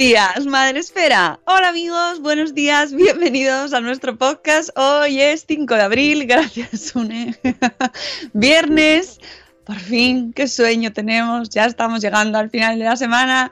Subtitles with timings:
[0.00, 1.40] días, Madre Esfera.
[1.44, 4.70] Hola amigos, buenos días, bienvenidos a nuestro podcast.
[4.74, 7.38] Hoy es 5 de abril, gracias Une.
[8.32, 9.20] Viernes,
[9.66, 13.50] por fin, qué sueño tenemos, ya estamos llegando al final de la semana.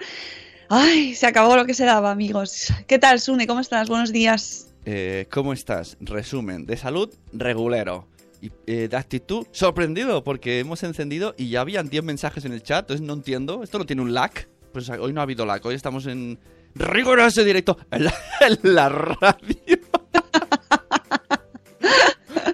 [0.70, 2.72] Ay, se acabó lo que se daba, amigos.
[2.86, 3.46] ¿Qué tal, Sune?
[3.46, 3.90] ¿Cómo estás?
[3.90, 4.68] Buenos días.
[4.86, 5.98] Eh, ¿Cómo estás?
[6.00, 8.08] Resumen, de salud, regulero.
[8.40, 12.62] Y eh, de actitud, sorprendido, porque hemos encendido y ya habían 10 mensajes en el
[12.62, 13.62] chat, entonces no entiendo.
[13.62, 14.32] ¿Esto no tiene un lag?
[14.72, 16.38] Pues hoy no ha habido lag, hoy estamos en
[16.74, 19.78] riguroso directo en la, radio.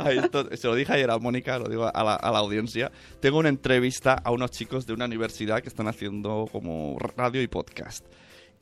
[0.56, 2.92] Se lo dije ayer a Mónica, lo digo a la audiencia.
[3.20, 7.48] Tengo una entrevista a unos chicos de una universidad que están haciendo como radio y
[7.48, 8.04] podcast.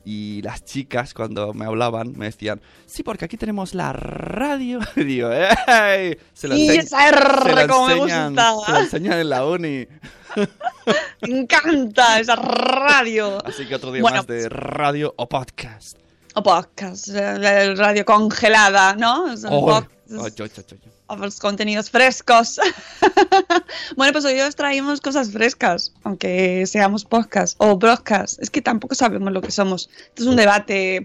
[0.05, 4.79] Y las chicas, cuando me hablaban, me decían, sí, porque aquí tenemos la radio.
[4.97, 6.17] Y digo, ¡ey!
[6.33, 8.65] Se lo enseñ- se lo enseñan, gusta.
[8.65, 9.87] se lo enseñan en la uni.
[11.21, 13.37] Me encanta esa radio.
[13.45, 15.97] Así que otro día Bueno, más de radio o podcast.
[16.35, 19.25] O podcast, radio congelada, ¿no?
[19.49, 20.91] Oh, oh, yo, yo, yo, yo.
[21.07, 22.59] o los contenidos frescos.
[23.95, 28.41] bueno, pues hoy os traímos cosas frescas, aunque seamos podcast o broadcast.
[28.41, 29.89] Es que tampoco sabemos lo que somos.
[30.07, 31.03] Esto es un debate.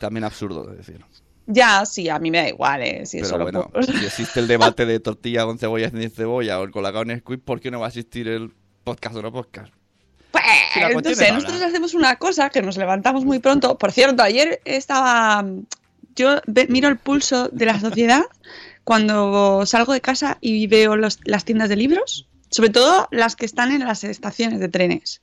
[0.00, 1.04] También absurdo de decir.
[1.46, 3.04] Ya, sí, a mí me da igual, ¿eh?
[3.04, 6.60] Si es Pero bueno, por- si existe el debate de tortilla con cebolla sin cebolla
[6.60, 8.54] o el colacao en squid, ¿por qué no va a existir el
[8.84, 9.74] podcast o no podcast?
[10.32, 10.44] Pues,
[10.74, 11.42] Si la cuestión no es sé, hablar.
[11.42, 13.78] nosotros hacemos una cosa que nos levantamos muy pronto.
[13.78, 15.44] Por cierto, ayer estaba.
[16.16, 18.22] Yo ve- miro el pulso de la sociedad
[18.84, 23.46] cuando salgo de casa y veo los- las tiendas de libros, sobre todo las que
[23.46, 25.22] están en las estaciones de trenes.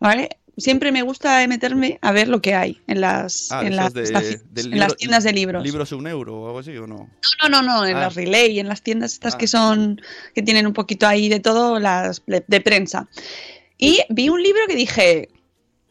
[0.00, 0.38] ¿Vale?
[0.56, 3.94] Siempre me gusta meterme a ver lo que hay en las, Ah, en las, esos
[3.94, 5.62] de- estaciones, del en libro- las tiendas de libros.
[5.62, 7.08] ¿Libros un euro o algo así o no?
[7.42, 8.00] No, no, no, en Ah.
[8.00, 9.38] las relay, en las tiendas estas Ah.
[9.38, 10.00] que son,
[10.34, 13.08] que tienen un poquito ahí de todo, las de, de prensa.
[13.80, 15.28] Y vi un libro que dije,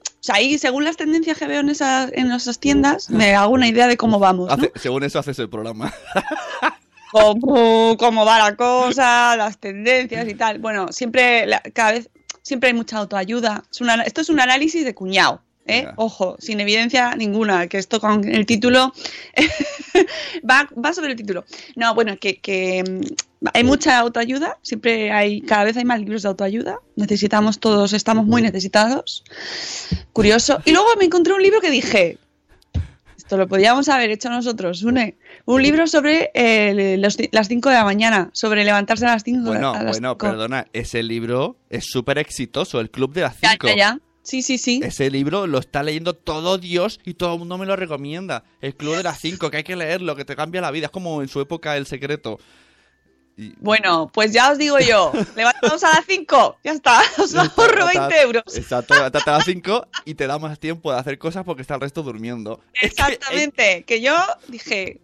[0.06, 3.54] o sea, ahí según las tendencias que veo en esas, en esas tiendas, me hago
[3.54, 4.54] una idea de cómo vamos, ¿no?
[4.54, 5.92] Hace- según eso haces el programa.
[7.12, 10.60] Cómo, cómo va la cosa, las tendencias y tal.
[10.60, 12.10] Bueno, siempre, la- cada vez,
[12.44, 13.64] siempre hay mucha autoayuda.
[13.72, 15.42] Es una- esto es un análisis de cuñado.
[15.66, 15.88] ¿eh?
[15.96, 18.94] Ojo, sin evidencia ninguna, que esto con el título
[20.50, 21.46] va, va sobre el título.
[21.76, 22.84] No, bueno, que, que,
[23.54, 28.26] hay mucha autoayuda, siempre hay, cada vez hay más libros de autoayuda, necesitamos todos, estamos
[28.26, 29.24] muy necesitados.
[30.14, 30.60] Curioso.
[30.66, 32.18] Y luego me encontré un libro que dije,
[33.18, 35.18] esto lo podíamos haber hecho nosotros, une.
[35.46, 39.48] Un libro sobre eh, los- las 5 de la mañana, sobre levantarse a las 5
[39.50, 40.18] Bueno, las bueno, cinco.
[40.18, 43.68] perdona, ese libro es súper exitoso, el Club de las Ya, 5.
[43.68, 44.00] ya, ya.
[44.22, 44.80] Sí, sí, sí.
[44.84, 48.44] Ese libro lo está leyendo todo Dios y todo el mundo me lo recomienda.
[48.62, 50.86] El Club de las 5, que hay que leerlo, que te cambia la vida.
[50.88, 52.38] Es como en su época El Secreto.
[53.42, 57.86] Y- Bueno, pues ya os digo yo, levantamos a las 5, ya está, os ahorro
[57.86, 58.44] 20 euros.
[58.58, 61.82] Exacto, a las 5 y te da más tiempo de hacer cosas porque está el
[61.82, 62.60] resto durmiendo.
[62.74, 64.16] Es que- Exactamente, que yo
[64.50, 65.00] dije,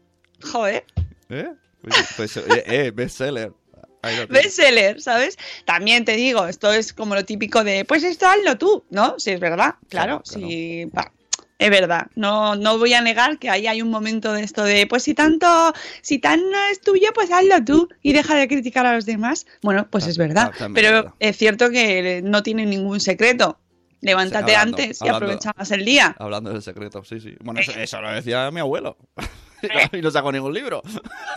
[0.52, 0.84] joder,
[1.30, 1.50] ¿Eh?
[1.82, 3.54] Pues, pues, eh, eh, bestseller.
[4.30, 5.38] Bestseller, ¿sabes?
[5.66, 9.16] También te digo, esto es como lo típico de, pues esto hazlo tú, ¿no?
[9.18, 10.48] Sí, es verdad, claro, Claro, claro.
[10.48, 11.12] sí, va,
[11.58, 12.08] es verdad.
[12.16, 15.14] No, no voy a negar que ahí hay un momento de esto de, pues si
[15.14, 16.42] tanto, si tan
[16.72, 19.46] es tuyo, pues hazlo tú y deja de criticar a los demás.
[19.62, 23.60] Bueno, pues es verdad, pero es cierto que no tiene ningún secreto.
[24.02, 26.16] Levántate Sí, hablando- antes y hablando- aprovecha más el día.
[26.20, 27.36] Hablando del secreto, sí, sí.
[27.42, 27.64] Bueno, Eh.
[27.64, 28.98] eso, eso lo decía mi abuelo.
[29.94, 30.84] y no sacó ningún libro.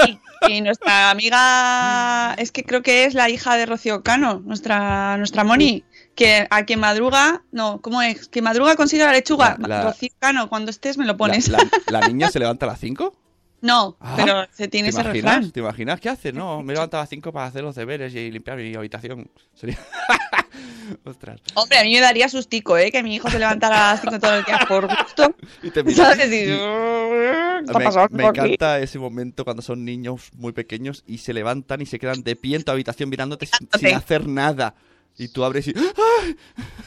[0.06, 5.16] Y, y nuestra amiga, es que creo que es la hija de Rocío Cano, nuestra,
[5.16, 5.84] nuestra Moni,
[6.18, 8.26] que a quien madruga, no, ¿cómo es?
[8.28, 9.56] Que madruga consigue la lechuga.
[9.60, 11.46] La- la- Rocío Cano, cuando estés me lo pones.
[11.48, 13.14] la- la niña se levanta a las 5?
[13.60, 15.34] no, Ah, pero se tiene ¿Te ese imaginas?
[15.36, 15.50] refrán.
[15.52, 16.32] ¿Te imaginas qué hace?
[16.32, 19.30] No, me levanto a las 5 para hacer los deberes y limpiar mi habitación.
[19.54, 19.78] Sería...
[21.04, 21.40] Ostras.
[21.54, 22.90] Hombre, a mí me daría sustico, ¿eh?
[22.90, 25.34] Que mi hijo se levantara a las 5 todo el día por gusto.
[25.62, 26.26] Y te mira- ¿Sabes?
[26.26, 28.40] Y, ¿Qué está Me, me aquí?
[28.40, 32.34] encanta ese momento cuando son niños muy pequeños y se levantan y se quedan de
[32.36, 34.74] pie en tu habitación mirándote sin, hacer nada.
[35.18, 35.74] Y tú abres y...
[35.76, 36.36] ¡Ay!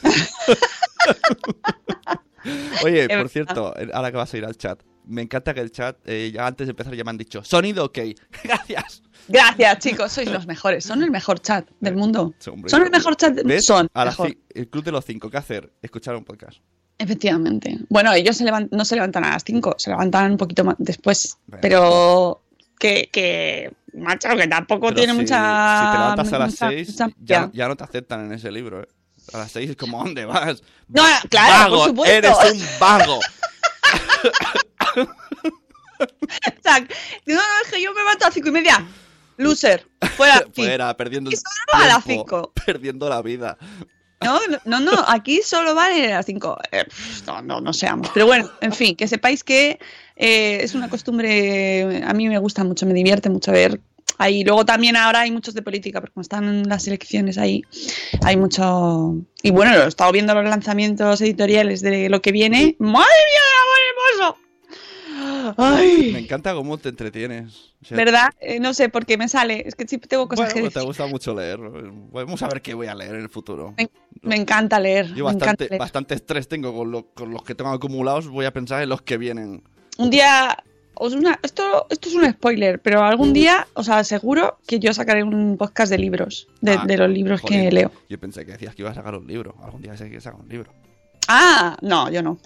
[2.83, 3.31] Oye, por verdad.
[3.31, 6.31] cierto, eh, ahora que vas a ir al chat, me encanta que el chat, eh,
[6.33, 7.99] ya antes de empezar ya me han dicho, sonido ok,
[8.43, 9.03] gracias.
[9.27, 10.83] Gracias, chicos, sois los mejores.
[10.83, 12.33] Son el mejor chat del mundo.
[12.39, 12.69] Sí, hombre.
[12.71, 13.35] Son el mejor chat.
[13.45, 13.65] ¿Ves?
[13.65, 13.87] Son.
[13.93, 15.71] A ci- el club de los cinco, ¿qué hacer?
[15.81, 16.57] Escuchar un podcast.
[16.97, 17.77] Efectivamente.
[17.89, 21.37] Bueno, ellos se no se levantan a las 5, se levantan un poquito más después.
[21.45, 21.61] Bueno.
[21.61, 22.43] Pero
[22.81, 25.37] que, que, macho, que tampoco Pero tiene si, mucha.
[25.37, 28.51] Si te levantas a las mucha- 6, mucha ya, ya no te aceptan en ese
[28.51, 28.87] libro, ¿eh?
[29.33, 30.63] A las 6 es como, ¿dónde vas?
[30.87, 32.41] No, claro, vago, por supuesto.
[32.41, 33.19] eres un vago.
[36.63, 36.91] Zac,
[37.27, 38.83] no, no, es que yo me levanto a las 5 y media.
[39.37, 39.85] Loser.
[40.17, 40.43] Fuera.
[40.53, 41.37] Fuera, perdiendo el
[42.03, 42.51] tiempo.
[42.65, 43.57] Perdiendo la vida.
[44.23, 46.57] No, no, no, aquí solo vale las 5.
[47.27, 48.09] no, no, no seamos.
[48.13, 49.79] Pero bueno, en fin, que sepáis que
[50.15, 53.79] eh, es una costumbre, a mí me gusta mucho, me divierte mucho ver.
[54.17, 57.63] Ahí, luego también ahora hay muchos de política, porque como están las elecciones ahí,
[58.23, 59.15] hay mucho...
[59.41, 62.75] Y bueno, he estado viendo los lanzamientos editoriales de lo que viene.
[62.77, 64.50] ¡Madre mía, amor hermoso!
[65.41, 66.15] Me ¡Ay!
[66.17, 67.73] encanta cómo te entretienes.
[67.81, 68.29] O sea, ¿Verdad?
[68.39, 69.63] Eh, no sé por qué me sale.
[69.67, 70.87] Es que siempre tengo cosas Bueno, que pues te decir.
[70.87, 71.59] gusta mucho leer.
[71.59, 73.73] Vamos a ver qué voy a leer en el futuro.
[73.77, 73.89] Me,
[74.21, 75.07] me encanta leer.
[75.07, 75.79] Yo me encanta bastante, leer.
[75.79, 78.27] bastante estrés tengo con, lo- con los que tengo acumulados.
[78.27, 79.63] Voy a pensar en los que vienen.
[79.97, 80.57] un día
[80.99, 85.57] una- esto, esto es un spoiler, pero algún día os aseguro que yo sacaré un
[85.57, 87.91] podcast de libros, de, Ah, de los libros que Jolín, leo.
[88.07, 89.55] Yo pensé que decías que ibas a sacar un libro.
[89.63, 90.71] Algún día sé que sacar un libro.
[91.27, 92.37] Ah, no, yo no.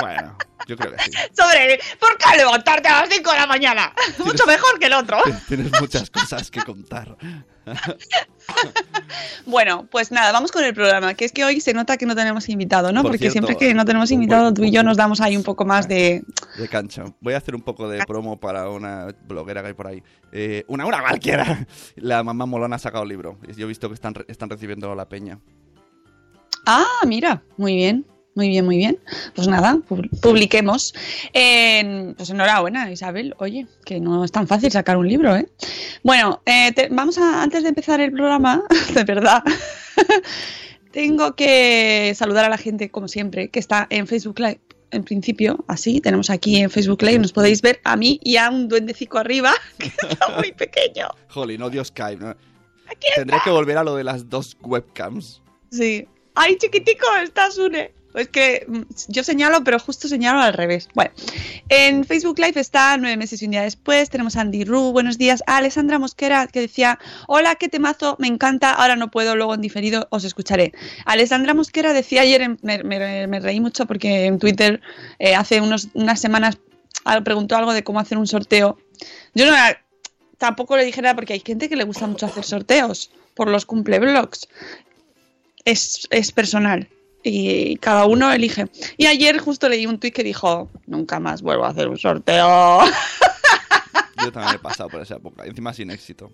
[0.00, 0.36] Bueno,
[0.70, 1.10] yo creo que sí.
[1.36, 3.92] Sobre por qué levantarte a las 5 de la mañana.
[4.24, 5.18] Mucho mejor que el otro.
[5.48, 7.16] Tienes muchas cosas que contar.
[9.46, 12.14] Bueno, pues nada, vamos con el programa, que es que hoy se nota que no
[12.14, 13.02] tenemos invitado, ¿no?
[13.02, 15.42] Por Porque cierto, siempre que no tenemos invitado, tú y yo nos damos ahí un
[15.42, 16.22] poco más de...
[16.56, 17.04] De cancha.
[17.20, 20.02] Voy a hacer un poco de promo para una bloguera que hay por ahí.
[20.32, 21.66] Eh, una, una cualquiera.
[21.96, 23.38] La mamá Molona ha sacado un libro.
[23.56, 25.38] Yo he visto que están, están recibiendo la peña.
[26.66, 28.98] Ah, mira, muy bien, muy bien, muy bien.
[29.34, 30.94] Pues nada, pub- publiquemos.
[31.32, 33.34] Eh, pues enhorabuena, Isabel.
[33.38, 35.48] Oye, que no es tan fácil sacar un libro, ¿eh?
[36.02, 38.62] Bueno, eh, te- vamos a, antes de empezar el programa,
[38.94, 39.42] de verdad,
[40.92, 44.60] tengo que saludar a la gente, como siempre, que está en Facebook Live.
[44.92, 48.50] En principio, así, tenemos aquí en Facebook Live, nos podéis ver a mí y a
[48.50, 51.06] un duendecico arriba, que está muy pequeño.
[51.28, 52.16] Jolín, odio Skype.
[52.24, 52.30] ¿no?
[52.30, 55.42] Aquí Tendré que volver a lo de las dos webcams.
[55.70, 56.08] Sí.
[56.34, 57.06] ¡Ay, chiquitico!
[57.22, 57.92] Está Sune.
[58.12, 60.88] Pues que mm, yo señalo, pero justo señalo al revés.
[60.94, 61.12] Bueno,
[61.68, 64.10] en Facebook Live está nueve meses y un día después.
[64.10, 65.42] Tenemos a Andy Ru, buenos días.
[65.46, 66.98] A Alessandra Mosquera, que decía:
[67.28, 68.72] Hola, qué temazo, me encanta.
[68.72, 70.72] Ahora no puedo, luego en diferido os escucharé.
[71.04, 74.80] Alessandra Mosquera decía ayer, en- me, me- reí mucho porque en Twitter
[75.20, 75.88] eh, hace unas
[76.20, 76.58] semanas
[77.04, 78.76] ah, preguntó algo de cómo hacer un sorteo.
[79.34, 79.56] Yo no
[80.36, 83.66] tampoco le dije nada porque hay gente que le gusta mucho hacer sorteos por los
[83.66, 84.48] cumpleblogs
[85.64, 86.88] es, es personal
[87.22, 88.66] y cada uno elige.
[88.96, 92.80] Y ayer justo leí un tuit que dijo, nunca más vuelvo a hacer un sorteo.
[94.22, 95.44] Yo también he pasado por esa época.
[95.44, 96.30] Encima sin éxito.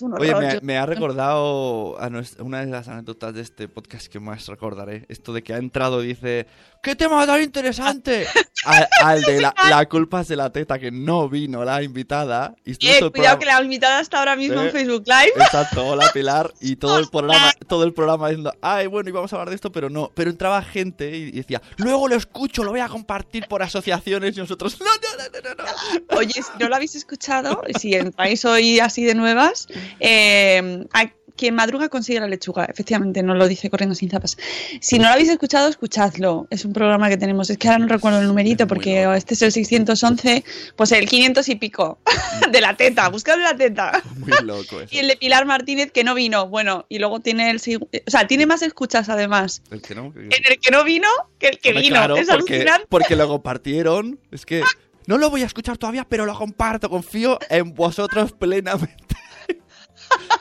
[0.00, 4.06] Es un Oye, me, ha recordado a nuestra- una de las anécdotas de este podcast
[4.06, 5.04] que más recordaré.
[5.10, 6.46] Esto de que ha entrado y dice:
[6.82, 8.26] ¡Qué tema tan interesante!
[8.66, 12.54] Al, al de la, la culpa es de la teta, que no vino la invitada.
[12.64, 15.32] Y Eh, cuidado que la invitada está ahora mismo Eh, en Facebook Live.
[15.36, 16.52] Exacto, hola Pilar.
[16.60, 19.72] Y todo el programa, todo el programa diciendo, ay, bueno, íbamos a hablar de esto,
[19.72, 20.10] pero no.
[20.14, 24.40] Pero entraba gente y decía, luego lo escucho, lo voy a compartir por asociaciones y
[24.40, 25.64] nosotros, no, no, no, no, no.
[26.12, 26.18] no".
[26.18, 31.54] Oye, si no lo habéis escuchado, si entráis hoy así de nuevas, eh, hay- quien
[31.54, 32.66] madruga consigue la lechuga.
[32.66, 34.36] Efectivamente, nos lo dice Corriendo sin zapas.
[34.82, 36.46] Si no lo habéis escuchado, escuchadlo.
[36.50, 37.48] Es un programa que tenemos.
[37.48, 40.44] Es que ahora no recuerdo el numerito porque este es el 611,
[40.76, 41.98] pues el 500 y pico
[42.52, 43.08] de la teta.
[43.08, 44.02] Buscadle la teta.
[44.18, 44.88] Muy loco eso.
[44.94, 46.46] Y el de Pilar Martínez que no vino.
[46.46, 47.56] Bueno, y luego tiene el.
[47.56, 49.62] O sea, tiene más escuchas además.
[49.70, 51.94] El que no, que- En el que no vino que el que vino.
[51.94, 52.86] claro, es porque, alucinante.
[52.90, 54.20] porque lo compartieron.
[54.30, 54.62] Es que
[55.06, 56.90] no lo voy a escuchar todavía, pero lo comparto.
[56.90, 59.09] Confío en vosotros plenamente.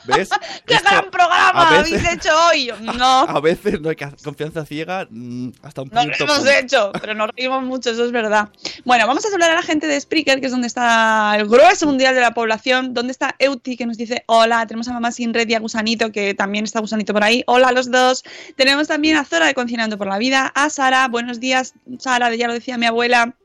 [0.05, 0.29] ¿Ves?
[0.65, 2.71] ¡Qué Esto gran programa veces- habéis hecho hoy!
[2.99, 3.05] No.
[3.21, 6.25] A veces no hay que hacer confianza ciega mm, hasta un No punto.
[6.25, 8.49] lo hemos hecho, pero nos reímos mucho, eso es verdad.
[8.85, 11.85] Bueno, vamos a hablar a la gente de Spreaker, que es donde está el grueso
[11.85, 12.93] mundial de la población.
[12.93, 14.65] ¿Dónde está Euti, que nos dice hola?
[14.65, 17.43] Tenemos a Mamá Sin Red y a Gusanito, que también está Gusanito por ahí.
[17.47, 18.23] Hola a los dos.
[18.55, 21.07] Tenemos también a Zora de Cocinando por la Vida, a Sara.
[21.07, 23.35] Buenos días, Sara, ya lo decía mi abuela.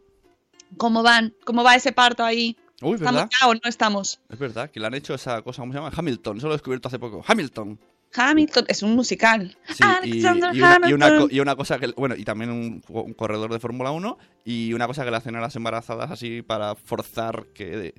[0.76, 1.34] ¿Cómo van?
[1.44, 2.56] ¿Cómo va ese parto ahí?
[2.84, 3.30] Uy, ¿Estamos ¿verdad?
[3.40, 4.20] ya o no estamos?
[4.28, 5.92] Es verdad que le han hecho esa cosa, ¿cómo se llama?
[5.94, 7.24] Hamilton, eso lo he descubierto hace poco.
[7.26, 7.78] Hamilton.
[8.14, 9.56] Hamilton, es un musical.
[9.68, 10.58] Sí, y, Alexander y
[10.92, 14.18] una, y, una, y cosa que, bueno, y también un, un corredor de Fórmula 1
[14.44, 17.94] y una cosa que le hacen a las embarazadas así para forzar que,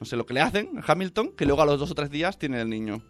[0.00, 2.10] no sé, lo que le hacen a Hamilton, que luego a los dos o tres
[2.10, 3.02] días tiene el niño.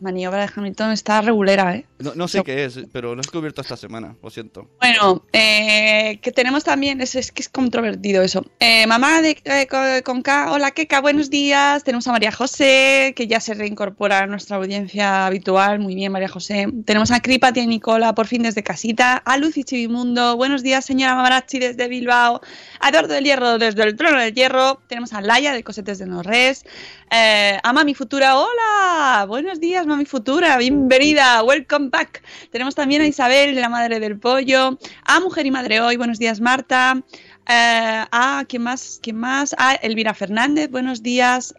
[0.00, 1.86] Maniobra de Hamilton está regulera, ¿eh?
[1.98, 4.68] No, no sé qué es, pero lo he descubierto esta semana, lo siento.
[4.80, 8.44] Bueno, eh, que tenemos también, es, es que es controvertido eso.
[8.60, 11.84] Eh, mamá de, eh, co- con K, hola Keka, buenos días.
[11.84, 15.78] Tenemos a María José, que ya se reincorpora a nuestra audiencia habitual.
[15.78, 16.66] Muy bien, María José.
[16.84, 19.16] Tenemos a Cripati y Nicola, por fin desde casita.
[19.24, 22.40] A Lucy Chivimundo, buenos días, señora Mamarachi desde Bilbao.
[22.80, 24.82] A Eduardo del Hierro desde el Trono del Hierro.
[24.88, 26.64] Tenemos a Laia de Cosetes de Norres.
[27.10, 32.22] Eh, a Mami Futura, hola, buenos días Mami Futura, bienvenida, welcome back.
[32.50, 36.40] Tenemos también a Isabel, la madre del pollo, a Mujer y Madre Hoy, buenos días
[36.40, 37.02] Marta,
[37.46, 38.98] Eh, a, ¿quién más?
[39.02, 39.54] ¿Quién más?
[39.58, 41.54] A Elvira Fernández, buenos días.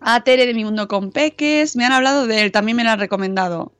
[0.00, 2.90] A Tere de Mi Mundo con Peques, me han hablado de él, también me lo
[2.90, 3.72] han recomendado.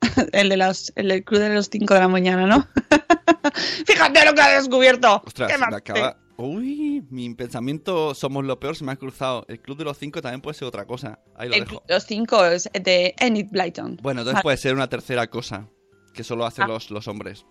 [0.32, 2.68] El, de los, el del club de los 5 de la mañana, ¿no?
[3.86, 5.22] Fíjate lo que ha descubierto.
[5.26, 5.70] Ostras, ¿Qué se más?
[5.70, 6.16] me acaba...
[6.38, 9.46] Uy, mi pensamiento somos lo peor se me ha cruzado.
[9.48, 11.18] El Club de los Cinco también puede ser otra cosa.
[11.34, 11.70] Ahí lo El dejo.
[11.76, 13.98] club de los 5 es de Enid Blyton.
[14.02, 14.42] Bueno, entonces Vale.
[14.42, 15.68] puede ser una tercera cosa
[16.12, 16.68] que solo hacen Ah.
[16.68, 17.46] los, los hombres.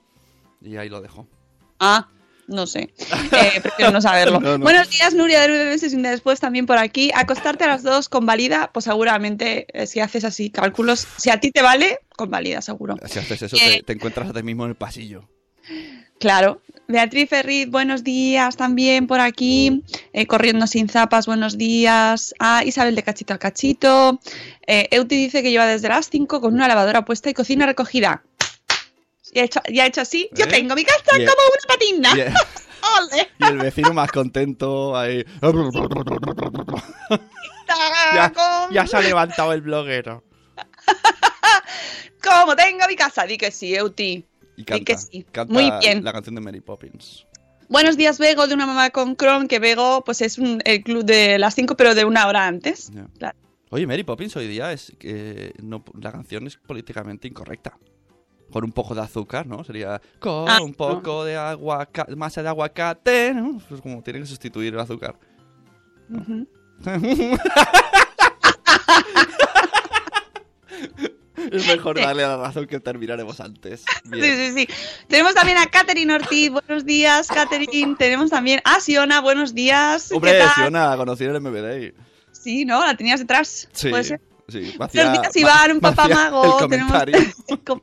[0.61, 1.27] Y ahí lo dejo.
[1.79, 2.09] Ah,
[2.47, 2.93] no sé.
[3.31, 4.39] Eh, prefiero no saberlo.
[4.39, 4.63] No, no.
[4.63, 7.09] Buenos días, Nuria de nueve meses y un día después también por aquí.
[7.15, 11.39] Acostarte a las dos con valida, pues seguramente eh, si haces así cálculos, si a
[11.39, 12.95] ti te vale, con valida, seguro.
[13.07, 13.77] Si haces eso, Eh.
[13.77, 15.27] te, te encuentras a ti mismo en el pasillo.
[16.19, 16.61] Claro.
[16.87, 19.83] Beatriz Ferriz, buenos días también por aquí.
[20.13, 22.35] Eh, corriendo sin zapas, buenos días.
[22.37, 24.19] A Isabel de Cachito a Cachito.
[24.67, 28.23] Eh, Euti dice que lleva desde las 5 con una lavadora puesta y cocina recogida.
[29.33, 30.29] Ya he hecho, ya he hecho así.
[30.33, 30.47] Yo ¿Eh?
[30.47, 32.09] tengo mi casa como una patina.
[32.15, 32.33] Y el,
[33.13, 33.29] ¡Ole!
[33.39, 35.25] y el vecino más contento ahí.
[38.13, 38.31] ya,
[38.71, 40.23] ya se ha levantado el bloguero.
[42.23, 44.25] Como tengo mi casa, di que sí, Euti.
[44.57, 45.25] Y canta, que sí.
[45.31, 46.03] canta Muy bien.
[46.03, 47.25] la canción de Mary Poppins.
[47.67, 51.03] Buenos días, Bego, de una mamá con Chrome, que Bego pues es un, el club
[51.03, 52.91] de las 5, pero de una hora antes.
[53.17, 53.37] Claro.
[53.71, 57.77] Oye, Mary Poppins hoy día es que no, la canción es políticamente incorrecta.
[58.51, 59.63] Con un poco de azúcar, ¿no?
[59.63, 63.59] Sería con Ah, un poco de aguacate, masa de aguacate, ¿no?
[63.67, 65.17] Pues como tiene que sustituir el azúcar.
[66.11, 66.47] Ujú.
[71.57, 73.83] es mejor darle la razón que terminaremos antes.
[74.05, 74.23] Bien.
[74.23, 74.73] Sí, sí, sí.
[75.07, 76.51] Tenemos también a Katherine Ortiz.
[76.51, 77.95] Buenos días, Katherine.
[77.97, 79.21] Tenemos también a Siona.
[79.21, 80.07] Buenos días.
[80.09, 80.41] ¿Qué Hombre?
[80.55, 81.93] Siona, conocí en el MBD.
[82.31, 82.85] Sí, ¿no?
[82.85, 83.67] La tenías detrás.
[83.73, 84.21] Sí, ¿Puede ser?
[84.47, 84.75] sí.
[84.77, 86.67] Buenos días, Iván, un papá mago.
[86.67, 86.93] Tenemos-.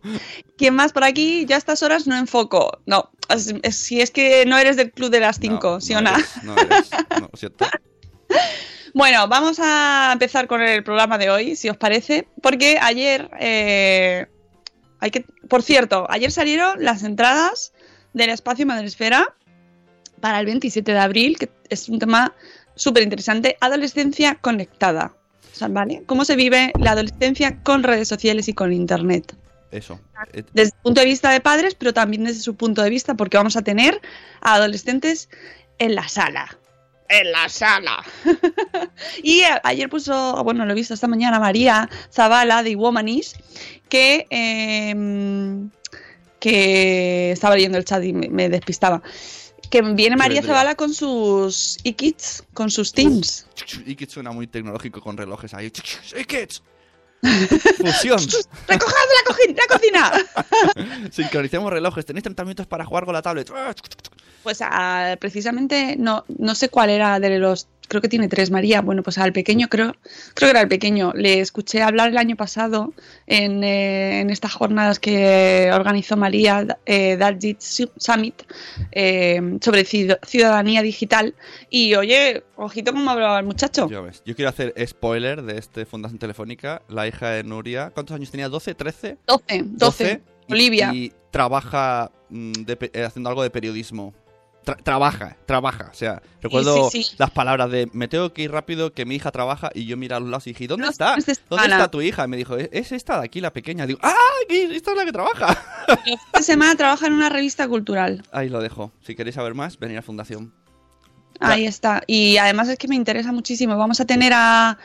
[0.56, 1.44] ¿Quién más por aquí?
[1.46, 2.80] Yo a estas horas no enfoco.
[2.86, 3.10] No,
[3.70, 6.10] si es que no eres del club de las 5, No, ¿sí no o no?
[6.14, 6.90] eres, No, eres.
[7.20, 7.66] No, lo siento.
[8.94, 14.26] Bueno, vamos a empezar con el programa de hoy, si os parece, porque ayer, eh,
[15.00, 17.72] hay que, por cierto, ayer salieron las entradas
[18.12, 19.34] del espacio Madresfera
[20.20, 22.34] para el 27 de abril, que es un tema
[22.74, 25.14] súper interesante, adolescencia conectada.
[25.52, 26.02] O sea, ¿vale?
[26.06, 29.34] ¿Cómo se vive la adolescencia con redes sociales y con internet?
[29.70, 29.98] Eso.
[30.52, 33.38] Desde el punto de vista de padres, pero también desde su punto de vista, porque
[33.38, 34.00] vamos a tener
[34.42, 35.30] a adolescentes
[35.78, 36.58] en la sala.
[37.14, 38.02] En la sala.
[39.22, 43.34] y a- ayer puso, bueno, lo he visto esta mañana, María Zavala de Womanis,
[43.90, 45.68] que, em,
[46.40, 49.02] que estaba leyendo el chat y me, me despistaba.
[49.68, 50.42] Que viene María?
[50.42, 53.46] Zavala con sus e-kits, con sus teams.
[53.96, 55.70] Que suena muy tecnológico con relojes ahí.
[56.14, 56.62] ¡Hey, kids!
[57.78, 58.18] Fusión.
[58.68, 61.08] ¡Recoged la, coji- la cocina!
[61.12, 62.04] Sincronicemos relojes.
[62.04, 63.50] ¿Tenéis 30 minutos para jugar con la tablet?
[64.42, 68.80] Pues ah, precisamente no, no sé cuál era de los creo que tiene tres, María.
[68.80, 69.94] Bueno, pues al pequeño, creo,
[70.32, 72.94] creo que era el pequeño, le escuché hablar el año pasado
[73.26, 78.44] en, eh, en estas jornadas que organizó María, eh, Daljit Summit,
[78.92, 81.34] eh, sobre ci- ciudadanía digital.
[81.68, 83.90] Y oye, ojito cómo hablaba el muchacho.
[83.90, 84.22] Ya ves.
[84.24, 86.80] Yo quiero hacer spoiler de este Fundación Telefónica.
[86.88, 88.48] La hija de Nuria, ¿cuántos años tenía?
[88.48, 89.18] ¿12, 13?
[89.26, 90.22] 12, 12.
[90.48, 90.90] y- Olivia.
[90.94, 94.14] Y, trabaja mm, de eh, haciendo algo de periodismo.
[94.64, 95.88] Tra- trabaja, trabaja.
[95.90, 97.16] O sea, recuerdo sí, sí.
[97.18, 99.70] las palabras de me tengo que ir rápido, que mi hija trabaja.
[99.74, 101.14] Y yo miro a los lados y dije, ¿dónde No, está?
[101.16, 102.24] es de ¿Dónde está tu hija?
[102.24, 103.86] Y me dijo, "Es- es esta de aquí, la pequeña.
[103.86, 104.14] Digo, ¡ah!
[104.48, 105.58] Esta es la que trabaja.
[106.06, 108.22] Esta semana trabaja en una revista cultural.
[108.32, 108.92] Ahí lo dejo.
[109.04, 110.52] Si queréis saber más, venid a Fundación.
[111.40, 112.02] Ahí está.
[112.06, 113.76] Y además es que me interesa muchísimo.
[113.76, 114.78] Vamos a tener a,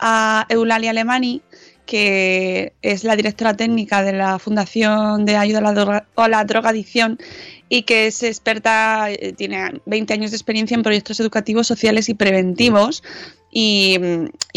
[0.00, 1.40] a Eulalia Alemani,
[1.86, 6.44] que es la directora técnica de la Fundación de Ayuda a la, Droga- a la
[6.44, 7.18] Drogadicción
[7.72, 12.14] y que es experta, eh, tiene 20 años de experiencia en proyectos educativos, sociales y
[12.14, 13.04] preventivos.
[13.52, 13.96] Y,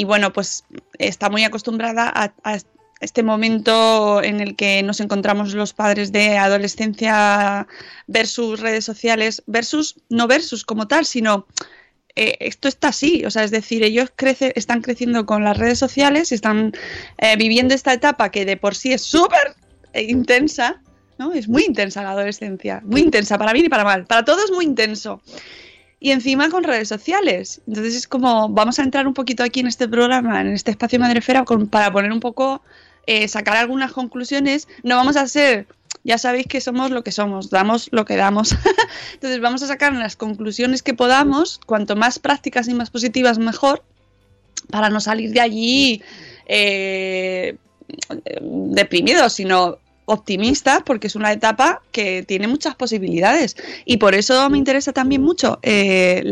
[0.03, 0.65] bueno, pues
[0.97, 2.57] está muy acostumbrada a,
[3.01, 7.67] este momento en el que nos encontramos los padres de adolescencia
[8.07, 11.45] versus redes sociales, versus, no versus como tal, sino
[12.15, 15.79] eh, esto está así, o sea, es decir, ellos crece, están creciendo con las redes
[15.79, 16.71] sociales, están
[17.17, 19.53] eh, viviendo esta etapa que de por sí es súper
[19.93, 20.81] intensa,
[21.23, 21.33] ¿no?
[21.33, 24.65] Es muy intensa la adolescencia, muy intensa, para bien y para mal, para todos muy
[24.65, 25.21] intenso.
[25.99, 27.61] Y encima con redes sociales.
[27.65, 30.99] Entonces es como, vamos a entrar un poquito aquí en este programa, en este espacio
[30.99, 32.61] Madrefera, para poner un poco,
[33.07, 34.67] eh, sacar algunas conclusiones.
[34.83, 35.65] No vamos a ser,
[36.03, 38.51] ya sabéis que somos lo que somos, damos lo que damos.
[39.13, 43.81] Entonces vamos a sacar las conclusiones que podamos, cuanto más prácticas y más positivas mejor,
[44.69, 46.01] para no salir de allí
[46.47, 47.55] eh,
[48.41, 53.55] deprimidos, sino optimistas, porque es una etapa que tiene muchas posibilidades.
[53.85, 56.23] Y por eso me interesa también mucho eh,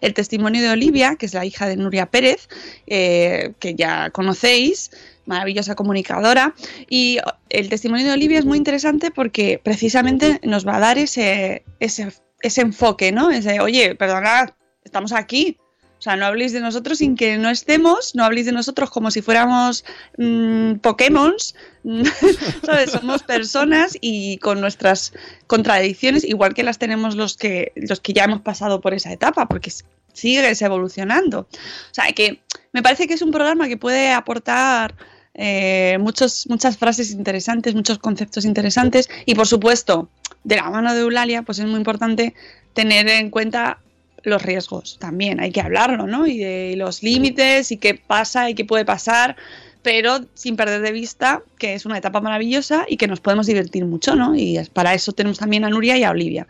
[0.00, 2.48] el testimonio de Olivia, que es la hija de Nuria Pérez,
[2.86, 4.90] eh, que ya conocéis,
[5.26, 6.54] maravillosa comunicadora.
[6.88, 7.18] Y
[7.50, 12.12] el testimonio de Olivia es muy interesante porque precisamente nos va a dar ese, ese,
[12.40, 13.30] ese enfoque, ¿no?
[13.30, 14.50] Ese, oye, perdonad,
[14.84, 15.58] estamos aquí.
[16.02, 19.12] O sea, no habléis de nosotros sin que no estemos, no habléis de nosotros como
[19.12, 19.84] si fuéramos
[20.18, 21.32] mm, Pokémon,
[22.66, 22.90] ¿sabes?
[22.90, 25.12] Somos personas y con nuestras
[25.46, 29.46] contradicciones, igual que las tenemos los que, los que ya hemos pasado por esa etapa,
[29.46, 29.70] porque
[30.12, 31.42] sigues evolucionando.
[31.42, 34.96] O sea, que me parece que es un programa que puede aportar
[35.34, 40.08] eh, muchos, muchas frases interesantes, muchos conceptos interesantes y, por supuesto,
[40.42, 42.34] de la mano de Eulalia, pues es muy importante
[42.74, 43.78] tener en cuenta
[44.24, 46.26] los riesgos también, hay que hablarlo, ¿no?
[46.26, 49.36] Y de los límites y qué pasa y qué puede pasar,
[49.82, 53.84] pero sin perder de vista que es una etapa maravillosa y que nos podemos divertir
[53.84, 54.34] mucho, ¿no?
[54.36, 56.46] Y para eso tenemos también a Nuria y a Olivia.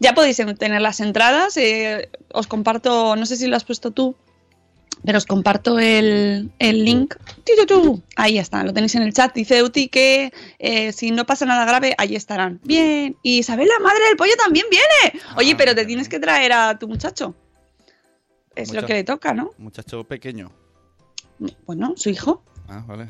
[0.00, 3.90] Ya podéis en- tener las entradas, eh, os comparto, no sé si lo has puesto
[3.90, 4.14] tú,
[5.04, 7.14] pero os comparto el, el link.
[8.16, 9.34] Ahí está, lo tenéis en el chat.
[9.34, 12.60] Dice Uti que eh, si no pasa nada grave, ahí estarán.
[12.64, 13.16] Bien.
[13.22, 15.22] Y Isabel, la madre del pollo, también viene.
[15.36, 17.34] Oye, Ah, pero te tienes que traer a tu muchacho.
[18.54, 19.52] Es lo que le toca, ¿no?
[19.58, 20.50] Muchacho pequeño.
[21.66, 23.06] Bueno, su hijo, Ah, vale.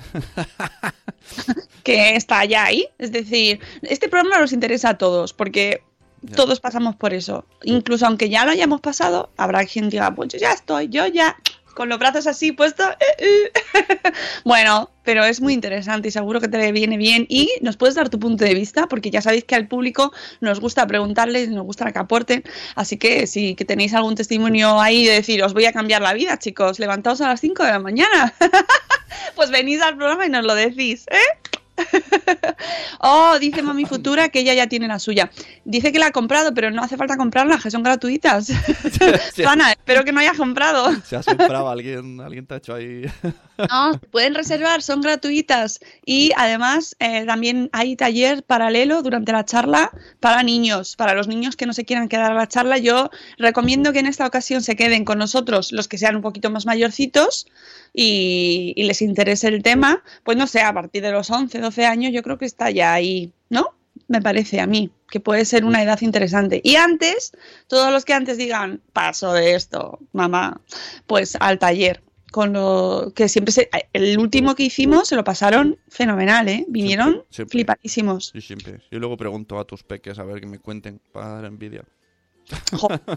[1.82, 2.86] que está ya ahí.
[2.98, 5.82] Es decir, este programa nos interesa a todos, porque
[6.22, 6.36] Ya.
[6.36, 7.44] todos pasamos por eso.
[7.64, 11.36] Incluso aunque ya lo hayamos pasado, habrá quien diga, pues yo ya estoy, yo ya,
[11.78, 12.88] con los brazos así puestos.
[12.98, 14.12] eh, eh.
[14.44, 17.24] bueno, pero es muy interesante y seguro que te viene bien.
[17.28, 20.58] Y nos puedes dar tu punto de vista, porque ya sabéis que al público nos
[20.58, 22.42] gusta preguntarles, nos gusta que aporten.
[22.74, 26.14] Así que si que tenéis algún testimonio ahí de decir, os voy a cambiar la
[26.14, 28.34] vida, chicos, levantaos a las 5 de la mañana.
[29.36, 31.57] pues venid al programa y nos lo decís, ¿eh?
[33.00, 35.30] oh, dice Mami Futura que ella ya tiene la suya.
[35.64, 38.50] Dice que la ha comprado, pero no hace falta comprarla, que son gratuitas.
[39.38, 40.90] Espero que no hayas comprado.
[41.02, 43.04] Se ha comprado alguien, alguien te ha hecho ahí.
[43.58, 45.80] No, pueden reservar, son gratuitas.
[46.06, 51.56] Y además eh, también hay taller paralelo durante la charla para niños, para los niños
[51.56, 52.78] que no se quieran quedar a la charla.
[52.78, 56.50] Yo recomiendo que en esta ocasión se queden con nosotros los que sean un poquito
[56.50, 57.48] más mayorcitos
[57.92, 60.02] y, y les interese el tema.
[60.24, 62.92] Pues no sé, a partir de los 11, 12 años yo creo que está ya
[62.92, 63.74] ahí, ¿no?
[64.06, 66.60] Me parece a mí que puede ser una edad interesante.
[66.62, 67.32] Y antes,
[67.66, 70.60] todos los que antes digan, paso de esto, mamá,
[71.06, 75.78] pues al taller con lo que siempre se, el último que hicimos se lo pasaron
[75.88, 76.66] fenomenal, ¿eh?
[76.68, 77.52] Vinieron Siempre, siempre.
[77.52, 78.32] flipadísimos.
[78.34, 78.80] Yo siempre.
[78.90, 81.84] Yo luego pregunto a tus peques a ver que me cuenten para dar envidia.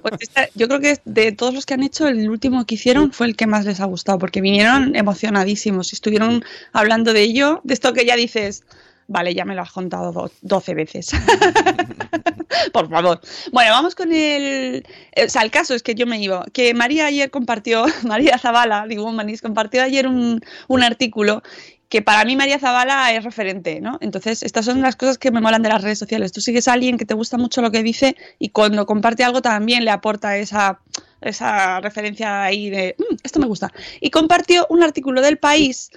[0.02, 3.28] Pues yo creo que de todos los que han hecho, el último que hicieron fue
[3.28, 7.74] el que más les ha gustado, porque vinieron emocionadísimos y estuvieron hablando de ello, de
[7.74, 8.64] esto que ya dices,
[9.08, 11.10] Vale, ya me lo has contado do- 12 veces.
[12.74, 13.20] Por favor.
[13.52, 14.86] Bueno, vamos con el.
[15.26, 16.46] O sea, el caso es que yo me iba.
[16.54, 20.40] Que María ayer compartió, María Zavala, digo Humanis, compartió ayer un,
[20.70, 21.44] un artículo
[21.92, 23.98] que para mí María Zavala es referente, ¿no?
[24.00, 26.32] Entonces, estas son las cosas que me molan de las redes sociales.
[26.32, 29.42] Tú sigues a alguien que te gusta mucho lo que dice y cuando comparte algo
[29.42, 30.80] también le aporta esa,
[31.20, 33.74] esa referencia ahí de, "Mm, esto me gusta.
[34.00, 35.92] Y compartió un artículo del país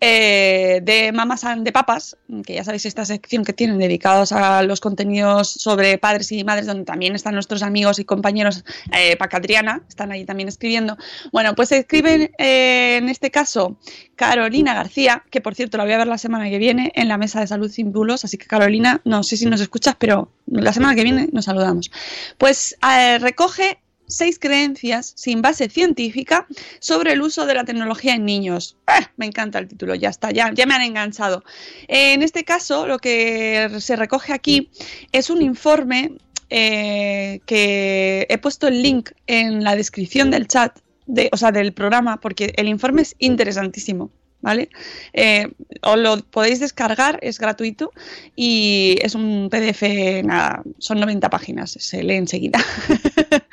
[0.00, 4.80] eh, de Mamas de Papas, que ya sabéis esta sección que tienen dedicados a los
[4.80, 10.12] contenidos sobre padres y madres, donde también están nuestros amigos y compañeros eh, Pacatriana, están
[10.12, 10.96] ahí también escribiendo.
[11.32, 13.78] Bueno, pues escriben eh, en este caso
[14.14, 17.18] Carolina García, que por cierto la voy a ver la semana que viene en la
[17.18, 20.72] mesa de salud sin bulos, así que Carolina, no sé si nos escuchas, pero la
[20.72, 21.90] semana que viene nos saludamos.
[22.38, 26.46] Pues eh, recoge seis creencias sin base científica
[26.80, 28.76] sobre el uso de la tecnología en niños.
[28.86, 29.10] ¡Ah!
[29.16, 31.44] Me encanta el título, ya está, ya, ya me han enganchado.
[31.86, 34.70] En este caso, lo que se recoge aquí
[35.12, 36.16] es un informe
[36.50, 41.72] eh, que he puesto el link en la descripción del chat, de, o sea, del
[41.72, 44.10] programa, porque el informe es interesantísimo.
[44.40, 44.68] ¿Vale?
[45.14, 45.48] Eh,
[45.82, 47.90] os lo podéis descargar, es gratuito
[48.36, 49.82] y es un PDF,
[50.22, 52.60] nada, son 90 páginas, se lee enseguida.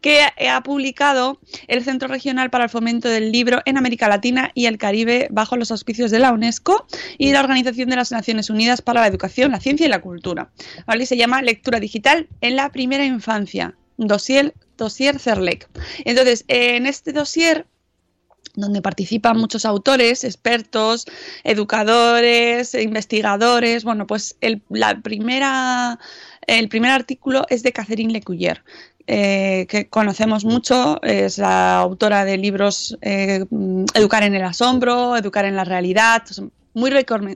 [0.00, 4.66] que ha publicado el Centro Regional para el Fomento del Libro en América Latina y
[4.66, 6.86] el Caribe bajo los auspicios de la UNESCO
[7.18, 10.50] y la Organización de las Naciones Unidas para la Educación, la Ciencia y la Cultura.
[10.86, 11.06] ¿Vale?
[11.06, 15.68] Se llama Lectura Digital en la Primera Infancia, dossier, dossier CERLEC.
[16.04, 17.66] Entonces, en este dossier
[18.54, 21.06] donde participan muchos autores, expertos,
[21.42, 23.84] educadores, investigadores.
[23.84, 24.36] Bueno, pues
[24.68, 25.98] la primera,
[26.46, 28.62] el primer artículo es de Catherine Lecuyer,
[29.06, 33.44] eh, que conocemos mucho, es la autora de libros eh,
[33.94, 36.22] Educar en el asombro, Educar en la realidad.
[36.72, 36.90] Muy,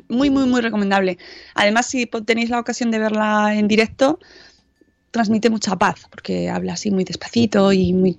[0.09, 1.19] muy, muy, muy recomendable.
[1.55, 4.19] Además, si tenéis la ocasión de verla en directo,
[5.11, 8.19] transmite mucha paz, porque habla así muy despacito y muy...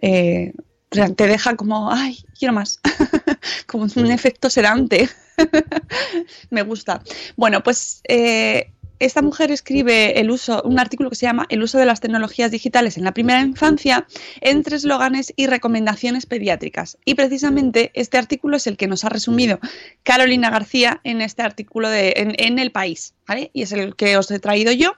[0.00, 0.52] Eh,
[0.90, 2.78] te deja como, ay, quiero más,
[3.66, 5.08] como un efecto sedante.
[6.50, 7.02] Me gusta.
[7.36, 11.78] Bueno, pues eh, esta mujer escribe el uso, un artículo que se llama El uso
[11.78, 14.06] de las tecnologías digitales en la primera infancia
[14.40, 16.98] entre eslóganes y recomendaciones pediátricas.
[17.04, 19.58] Y precisamente este artículo es el que nos ha resumido
[20.02, 23.50] Carolina García en este artículo de, en, El País, ¿vale?
[23.52, 24.94] Y es el que os he traído yo,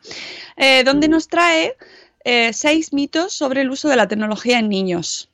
[0.57, 1.75] eh, donde nos trae
[2.25, 5.31] eh, seis mitos sobre el uso de la tecnología en niños.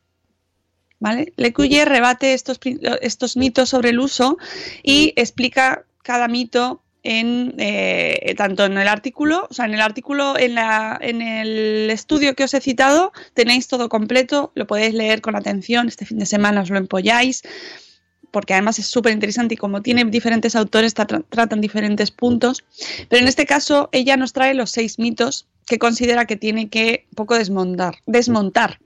[0.99, 1.33] ¿Vale?
[1.37, 2.61] Lecuyer rebate estos,
[3.01, 4.37] estos mitos sobre el uso
[4.83, 10.39] y explica cada mito en eh, tanto en el artículo, o sea, en el artículo,
[10.39, 15.21] en, la, en el estudio que os he citado, tenéis todo completo, lo podéis leer
[15.21, 17.43] con atención, este fin de semana os lo empolláis,
[18.31, 22.65] porque además es súper interesante y como tiene diferentes autores, tra tratan diferentes puntos.
[23.09, 27.07] Pero en este caso, ella nos trae los seis mitos que considera que tiene que
[27.11, 27.97] un poco desmontar.
[28.07, 28.79] desmontar.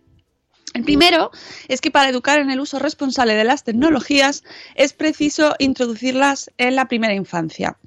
[0.74, 1.30] El primero
[1.68, 4.42] es que para educar en el uso responsable de las tecnologías
[4.74, 7.78] es preciso introducirlas en la primera infancia.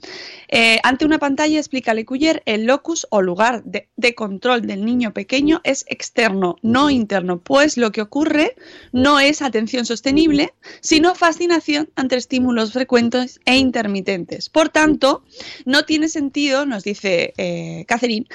[0.48, 5.14] Eh, ante una pantalla, explica Lecuyer, el locus o lugar de, de, control del niño
[5.14, 8.56] pequeño es externo, no interno, pues lo que ocurre
[8.94, 14.50] no es atención sostenible, sino fascinación ante estímulos frecuentes e intermitentes.
[14.50, 15.26] Por tanto,
[15.66, 18.28] no tiene sentido, nos dice eh, Catherine,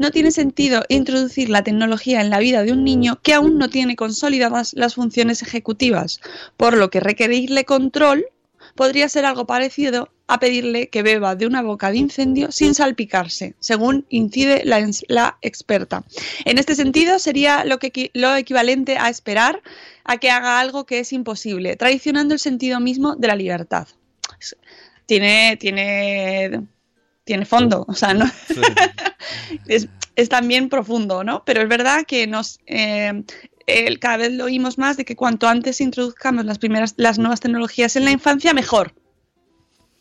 [0.00, 3.68] no tiene sentido introducir la tecnología en la vida de un niño que aún no
[3.68, 6.20] tiene consolidadas las funciones ejecutivas,
[6.56, 8.24] por lo que requerirle control
[8.74, 13.56] podría ser algo parecido a pedirle que beba de una boca de incendio sin salpicarse,
[13.58, 16.02] según incide la, experta.
[16.46, 19.60] En este sentido, sería lo, que, lo equivalente a esperar
[20.04, 23.86] a que haga algo que es imposible, traicionando el sentido mismo de la libertad.
[25.04, 26.68] Tiene, tiene
[27.30, 28.60] tiene fondo, o sea, no sí.
[29.68, 31.44] es, es, también profundo, ¿no?
[31.44, 33.22] Pero es verdad que nos eh,
[34.00, 37.94] cada vez lo oímos más de que cuanto antes introduzcamos las primeras, las nuevas tecnologías
[37.94, 38.94] en la infancia, mejor.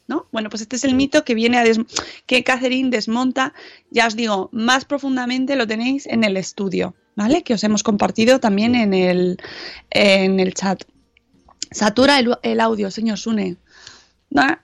[0.08, 0.26] ¿No?
[0.32, 1.80] Bueno, pues este es el mito que viene a des
[2.26, 3.54] que Catherine desmonta,
[3.92, 7.44] ya os digo, más profundamente lo tenéis en el estudio, ¿vale?
[7.44, 9.38] Que os hemos compartido también en el,
[9.92, 10.82] en el chat.
[11.70, 13.58] Satura el, el audio, señor Sune.
[14.32, 14.58] Bueno,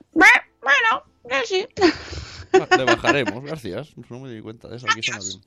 [1.46, 1.68] sí.
[2.78, 3.90] Le bajaremos, gracias.
[4.10, 4.88] No me di cuenta de eso.
[4.90, 5.42] Aquí suena bien.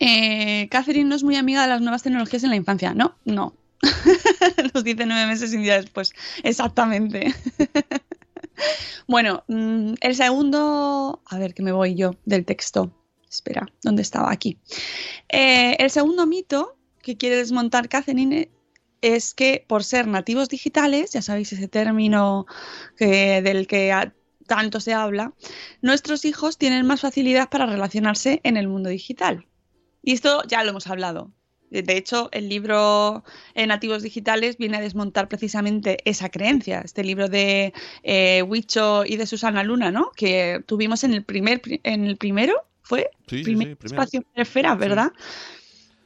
[0.00, 2.94] Eh, Catherine no es muy amiga de las nuevas tecnologías en la infancia.
[2.94, 3.54] No, no.
[4.74, 6.12] Nos dice meses y un día después.
[6.42, 7.34] Exactamente.
[9.06, 11.22] bueno, mm, el segundo.
[11.26, 12.90] A ver, que me voy yo del texto.
[13.28, 14.32] Espera, ¿dónde estaba?
[14.32, 14.58] Aquí.
[15.28, 18.50] Eh, el segundo mito que quiere desmontar Catherine
[19.02, 22.46] es que por ser nativos digitales, ya sabéis ese término
[22.96, 23.92] que, del que
[24.50, 25.32] tanto se habla,
[25.80, 29.46] nuestros hijos tienen más facilidad para relacionarse en el mundo digital.
[30.02, 31.30] Y esto ya lo hemos hablado.
[31.70, 33.22] De hecho, el libro
[33.54, 36.80] Nativos Digitales viene a desmontar precisamente esa creencia.
[36.80, 40.10] Este libro de eh, Huicho y de Susana Luna, ¿no?
[40.16, 43.08] Que tuvimos en el primer, en el primero, ¿fue?
[43.28, 44.02] Sí, sí, primer sí, primero.
[44.02, 45.12] espacio esfera, ¿verdad?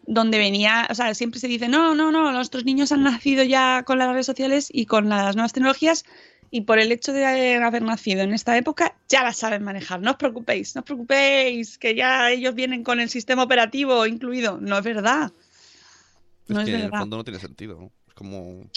[0.07, 3.85] Donde venía, o sea, siempre se dice, no, no, no, nuestros niños han nacido ya
[3.85, 6.05] con las redes sociales y con las nuevas tecnologías
[6.55, 10.01] y por el hecho de haber nacido en esta época ya las saben manejar.
[10.01, 14.61] No os preocupéis, no os preocupéis, que ya ellos vienen con el sistema operativo incluido.
[14.61, 15.33] No es verdad.
[16.47, 17.01] No es es que en el verdad.
[17.01, 17.81] fondo no tiene sentido.
[17.81, 17.91] ¿no?
[18.07, 18.71] Es como.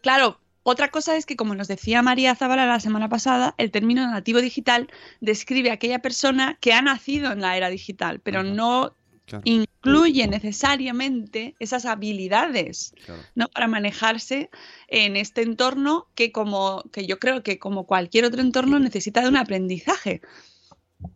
[0.00, 4.04] Claro, otra cosa es que, como nos decía María Zavala la semana pasada, el término
[4.10, 8.96] nativo digital describe a aquella persona que ha nacido en la era digital, pero no
[9.24, 13.22] Claro, incluye necesariamente esas habilidades claro.
[13.34, 13.48] ¿no?
[13.48, 14.50] para manejarse
[14.88, 19.28] en este entorno que como que yo creo que como cualquier otro entorno necesita de
[19.28, 20.20] un aprendizaje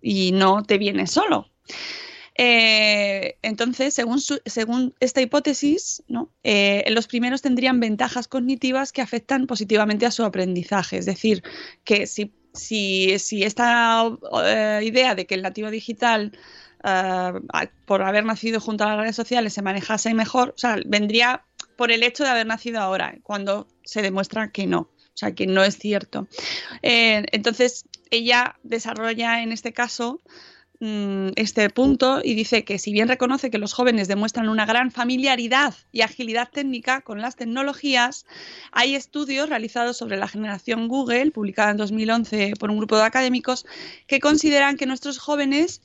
[0.00, 1.50] y no te viene solo.
[2.38, 6.30] Eh, entonces, según, su- según esta hipótesis, ¿no?
[6.44, 10.98] Eh, los primeros tendrían ventajas cognitivas que afectan positivamente a su aprendizaje.
[10.98, 11.42] Es decir,
[11.84, 14.04] que si, si, si esta
[14.44, 16.32] eh, idea de que el nativo digital,
[16.86, 17.32] eh,
[17.84, 21.44] por haber nacido junto a las redes sociales, se manejase mejor, o sea, vendría
[21.76, 24.80] por el hecho de haber nacido ahora, cuando se demuestra que no.
[25.16, 26.28] O sea, que no es cierto.
[26.82, 30.20] Eh, entonces, ella desarrolla en este caso
[30.80, 34.90] mm, este punto y dice que si bien reconoce que los jóvenes demuestran una gran
[34.90, 38.26] familiaridad y agilidad técnica con las tecnologías,
[38.72, 43.64] hay estudios realizados sobre la generación Google, publicada en 2011 por un grupo de académicos,
[44.06, 45.80] que consideran que nuestros jóvenes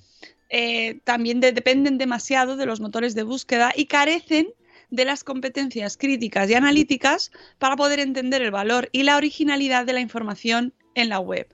[0.52, 4.54] eh, también de- dependen demasiado de los motores de búsqueda y carecen
[4.90, 9.94] de las competencias críticas y analíticas para poder entender el valor y la originalidad de
[9.94, 11.48] la información en la web.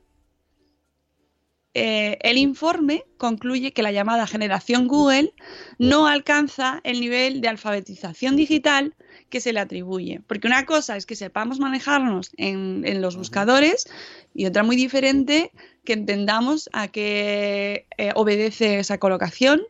[1.80, 5.36] Eh, el informe concluye que la llamada generación Google
[5.78, 8.96] no alcanza el nivel de alfabetización digital
[9.30, 10.22] que se le atribuye.
[10.26, 13.88] Porque una cosa es que sepamos manejarnos en, en los buscadores
[14.34, 15.52] y otra muy diferente
[15.88, 19.62] que entendamos a qué eh, obedece esa colocación,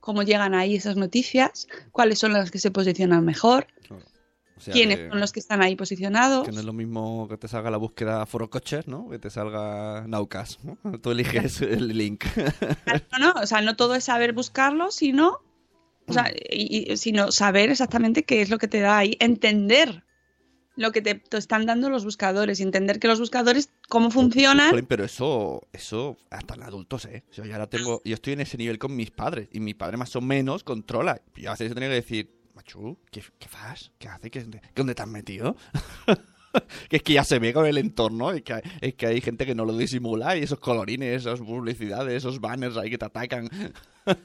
[0.00, 3.68] cómo llegan ahí esas noticias, cuáles son las que se posicionan mejor,
[4.54, 6.44] O sea, quiénes que, son los que están ahí posicionados.
[6.46, 9.08] que no es lo mismo que te salga la búsqueda foro coches, ¿no?
[9.08, 10.58] Que te salga Naucas.
[10.62, 10.76] ¿no?
[11.02, 12.26] Tú eliges el link.
[13.12, 15.38] No, no, o sea, no todo es saber buscarlo, sino,
[16.06, 20.04] o sea, y- sino saber exactamente qué es lo que te da ahí, entender
[20.76, 24.86] lo que te, te están dando los buscadores, y entender que los buscadores, cómo funcionan.
[24.88, 27.24] Pero eso, eso hasta en adultos, ¿eh?
[27.32, 30.14] Yo ahora tengo, yo estoy en ese nivel con mis padres y mi padre más
[30.16, 31.20] o menos controla.
[31.36, 33.92] Y a veces yo tenía que decir, machu, ¿qué, qué haces?
[33.98, 34.30] ¿Qué haces?
[34.30, 35.56] ¿Qué, qué- ¿Dónde te has metido?
[36.88, 39.20] que es que ya se ve con el entorno, es que, hay, es que hay
[39.20, 43.04] gente que no lo disimula y esos colorines, esas publicidades, esos banners ahí que te
[43.06, 43.48] atacan.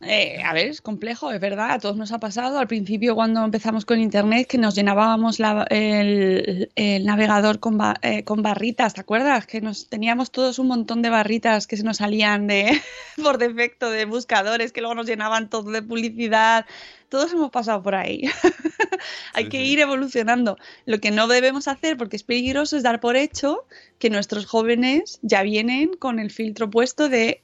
[0.00, 2.60] Eh, a ver, es complejo, es verdad, a todos nos ha pasado.
[2.60, 7.98] Al principio, cuando empezamos con Internet, que nos llenábamos la- el, el navegador con, ba-
[8.02, 9.46] eh, con barritas, ¿te acuerdas?
[9.46, 12.80] Que nos teníamos todos un montón de barritas que se nos salían de
[13.22, 16.64] por defecto de buscadores, que luego nos llenaban todo de publicidad.
[17.08, 18.22] Todos hemos pasado por ahí.
[19.34, 19.64] Hay Sí, que sí.
[19.72, 20.58] ir evolucionando.
[20.86, 23.64] Lo que no debemos hacer, porque es peligroso, es dar por hecho
[23.98, 27.42] que nuestros jóvenes ya vienen con el filtro puesto de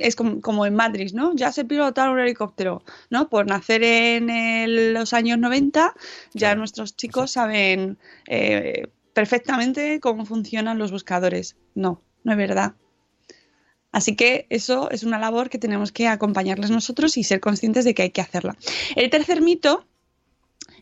[0.00, 1.34] es como, como en Matrix, ¿no?
[1.34, 3.28] Ya se pilota un helicóptero, ¿no?
[3.28, 5.94] Por nacer en el- los años 90,
[6.32, 7.98] ya Claro, nuestros chicos saben
[8.28, 11.56] eh, perfectamente cómo funcionan los buscadores.
[11.74, 12.74] No, no es verdad.
[13.92, 17.94] Así que eso es una labor que tenemos que acompañarles nosotros y ser conscientes de
[17.94, 18.56] que hay que hacerla.
[18.96, 19.86] El tercer mito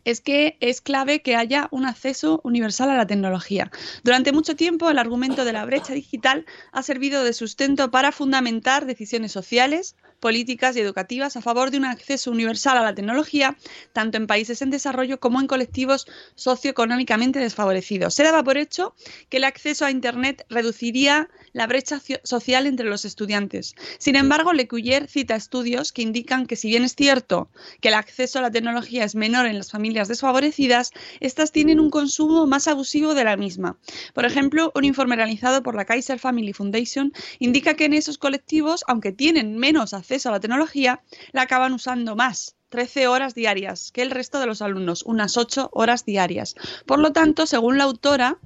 [0.04, 3.70] es que es clave que haya un acceso universal a la tecnología.
[4.02, 8.86] Durante mucho tiempo, el argumento de la brecha digital ha servido de sustento para fundamentar
[8.86, 13.56] decisiones sociales, políticas y educativas a favor de un acceso universal a la tecnología,
[13.92, 16.06] tanto en países en desarrollo como en colectivos
[16.37, 18.14] socioeconómicamente desfavorecidos.
[18.14, 18.94] Se daba por hecho
[19.28, 23.74] que el acceso a Internet reduciría la brecha social entre los estudiantes.
[23.98, 27.94] Sin embargo, Le Cuyer cita estudios que indican que si bien es cierto que el
[27.94, 32.68] acceso a la tecnología es menor en las familias desfavorecidas, estas tienen un consumo más
[32.68, 33.76] abusivo de la misma.
[34.14, 38.85] Por ejemplo, un informe realizado por la Kaiser Family Foundation indica que en esos colectivos,
[38.87, 42.57] aunque tienen menos acceso a la tecnología, la acaban usando más.
[42.68, 46.55] 13 horas diarias que el resto de los alumnos, unas 8 horas diarias.
[46.87, 48.38] Por lo tanto, según la autora,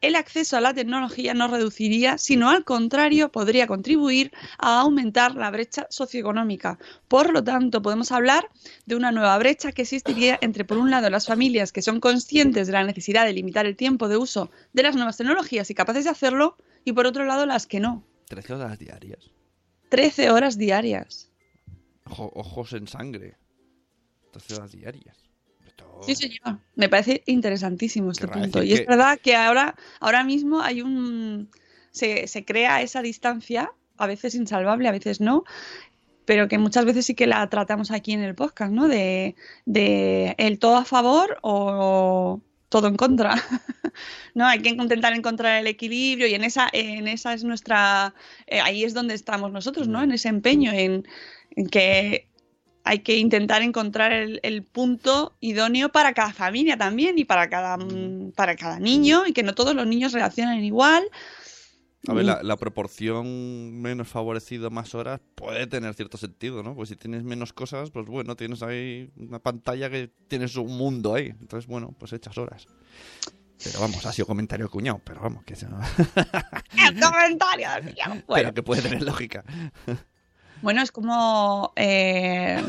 [0.00, 5.50] el acceso a la tecnología no reduciría, sino al contrario, podría contribuir a aumentar la
[5.50, 6.78] brecha socioeconómica.
[7.08, 8.48] Por lo tanto, podemos hablar
[8.86, 12.68] de una nueva brecha que existiría entre, por un lado, las familias que son conscientes
[12.68, 16.04] de la necesidad de limitar el tiempo de uso de las nuevas tecnologías y capaces
[16.04, 18.04] de hacerlo, y por otro lado, las que no.
[18.28, 19.32] 13 horas diarias.
[19.88, 21.30] 13 horas diarias.
[22.04, 23.36] Ojo- ojos en sangre.
[24.32, 25.16] 13 horas diarias.
[26.02, 26.60] Sí, señor.
[26.76, 28.62] Me parece interesantísimo este Querrá punto.
[28.62, 31.50] Y es verdad que ahora, ahora mismo hay un.
[31.90, 35.42] Se, se crea esa distancia, a veces insalvable, a veces no,
[36.24, 38.86] pero que muchas veces sí que la tratamos aquí en el podcast, ¿no?
[38.86, 39.34] De,
[39.66, 43.34] de el todo a favor o todo en contra.
[44.34, 48.14] no, hay que intentar encontrar el equilibrio y en esa, en esa es nuestra,
[48.46, 50.02] eh, ahí es donde estamos nosotros, ¿no?
[50.02, 51.06] En ese empeño, en,
[51.56, 52.28] en que
[52.84, 57.76] hay que intentar encontrar el, el punto idóneo para cada familia también y para cada,
[57.76, 61.04] mm, para cada niño y que no todos los niños reaccionen igual.
[62.06, 66.74] A ver, la, la proporción menos favorecido, más horas, puede tener cierto sentido, ¿no?
[66.74, 71.14] Pues si tienes menos cosas, pues bueno, tienes ahí una pantalla que tienes un mundo
[71.14, 71.26] ahí.
[71.40, 72.66] Entonces, bueno, pues echas horas.
[73.62, 75.66] Pero vamos, ha sido comentario cuñado, pero vamos, que eso...
[76.86, 77.68] El comentario.
[78.06, 79.44] Bueno, Pero que puede tener lógica.
[80.62, 82.62] Bueno, es como eh,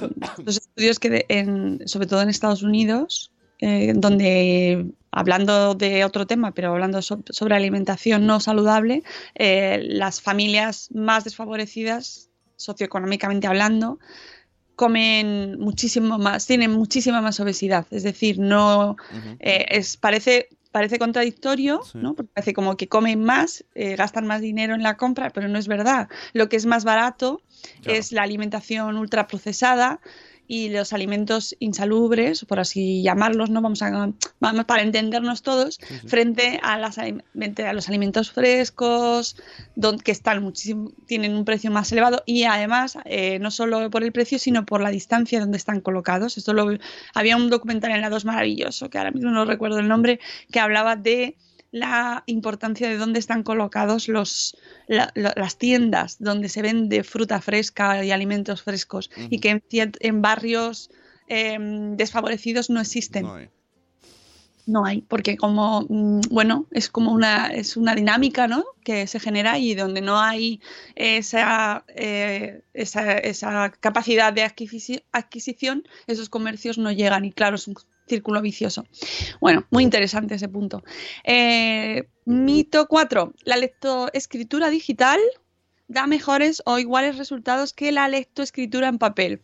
[0.43, 6.27] los estudios que, de- en, sobre todo en Estados Unidos, eh, donde hablando de otro
[6.27, 9.03] tema, pero hablando so- sobre alimentación no saludable,
[9.35, 13.99] eh, las familias más desfavorecidas, socioeconómicamente hablando,
[14.75, 17.85] comen muchísimo más, tienen muchísima más obesidad.
[17.91, 18.95] Es decir, no
[19.39, 21.97] eh, es, parece, parece contradictorio, Sí.
[21.97, 22.13] ¿no?
[22.15, 25.57] Porque parece como que comen más, eh, gastan más dinero en la compra, pero no
[25.59, 26.07] es verdad.
[26.33, 27.41] Lo que es más barato
[27.81, 27.99] Claro.
[27.99, 29.99] es la alimentación ultraprocesada
[30.51, 33.61] y los alimentos insalubres, por así llamarlos, ¿no?
[33.61, 36.07] Vamos a vamos para entendernos todos, sí.
[36.07, 39.35] frente a, las, frente a los alimentos frescos,
[39.75, 44.03] don- que están muchísimo, tienen un precio más elevado y además eh, no solo por
[44.03, 46.35] el precio, sino por la distancia donde están colocados.
[46.35, 46.67] Esto lo,
[47.13, 50.19] había un documental en la 2 maravilloso, que ahora mismo no recuerdo el nombre,
[50.51, 51.37] que hablaba de
[51.71, 57.41] la importancia de dónde están colocados los, la- la- las tiendas donde se vende fruta
[57.41, 59.61] fresca y alimentos frescos y que
[59.99, 60.89] en, barrios
[61.27, 63.23] em, desfavorecidos no existen.
[63.23, 63.49] No hay.
[64.65, 68.65] No hay, porque como, mm, bueno, es como una, es una dinámica, ¿no?
[68.83, 70.61] Que se genera y donde no hay
[70.95, 77.67] esa, eh, esa, esa capacidad de adquisi- adquisición, esos comercios no llegan y claro, es
[77.67, 77.75] un
[78.09, 78.85] círculo vicioso.
[79.39, 80.83] Bueno, muy interesante ese punto.
[81.23, 83.33] Eh, mito 4.
[83.43, 85.19] La lectoescritura digital
[85.87, 89.41] da mejores o iguales resultados que la lectoescritura en papel.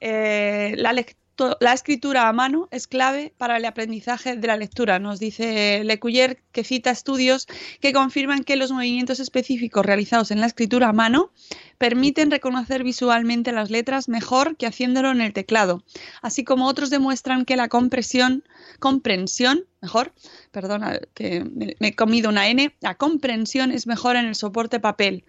[0.00, 1.18] Eh, la, lecto-
[1.60, 4.98] la escritura a mano es clave para el aprendizaje de la lectura.
[4.98, 7.46] Nos dice Lecuyer que cita estudios
[7.80, 11.30] que confirman que los movimientos específicos realizados en la escritura a mano
[11.78, 15.82] permiten reconocer visualmente las letras mejor que haciéndolo en el teclado,
[16.22, 18.44] así como otros demuestran que la compresión,
[18.78, 20.12] comprensión, mejor,
[20.52, 25.24] perdona que me, he comido una N, la comprensión es mejor en el soporte papel.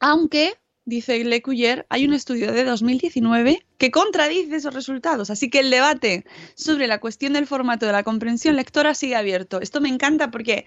[0.00, 0.58] Aunque,
[0.88, 5.28] dice Lecuyer, hay un estudio de 2019 que contradice esos resultados.
[5.30, 6.24] Así que el debate
[6.54, 9.60] sobre la cuestión del formato de la comprensión lectora sigue abierto.
[9.60, 10.64] Esto me encanta porque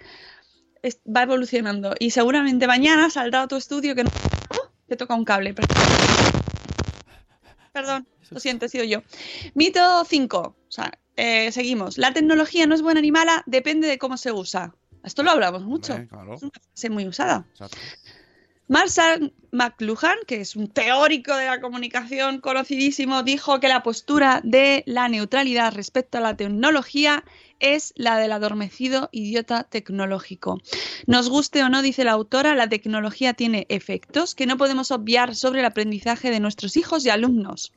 [1.06, 4.10] va evolucionando y seguramente mañana saldrá otro estudio que no...
[4.52, 4.70] ¡Oh!
[4.88, 5.54] Te toca un cable.
[5.54, 5.66] per-
[7.74, 9.02] Perdón, lo siento, he sido yo.
[9.54, 10.38] Mito 5.
[10.40, 11.98] O sea, eh, seguimos.
[11.98, 14.76] La tecnología no es buena ni mala, depende de cómo se usa.
[15.04, 15.98] Esto lo hablamos mucho.
[16.10, 16.36] Claro.
[16.36, 17.46] Es una frase muy usada.
[17.54, 17.78] Exacto.
[18.72, 24.84] Marshall McLuhan, que es un teórico de la comunicación conocidísimo, dijo que la postura de
[24.86, 27.26] la neutralidad respecto a la tecnología
[27.62, 30.60] es la del adormecido idiota tecnológico.
[31.08, 35.36] Nos guste o no, dice la autora, la tecnología tiene efectos que no podemos obviar
[35.36, 37.72] sobre el aprendizaje de nuestros hijos y alumnos.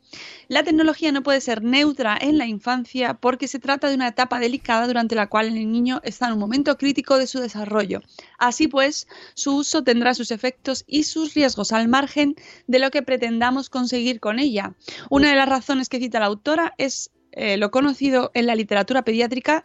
[0.49, 4.40] La tecnología no puede ser neutra en la infancia porque se trata de una etapa
[4.40, 8.03] delicada durante la cual el niño está en un momento crítico de su desarrollo.
[8.38, 13.03] Así pues, su uso tendrá sus efectos y sus riesgos al margen de lo que
[13.03, 14.75] pretendamos conseguir con ella.
[15.11, 19.03] Una de las razones que cita la autora es eh, lo conocido en la literatura
[19.03, 19.64] pediátrica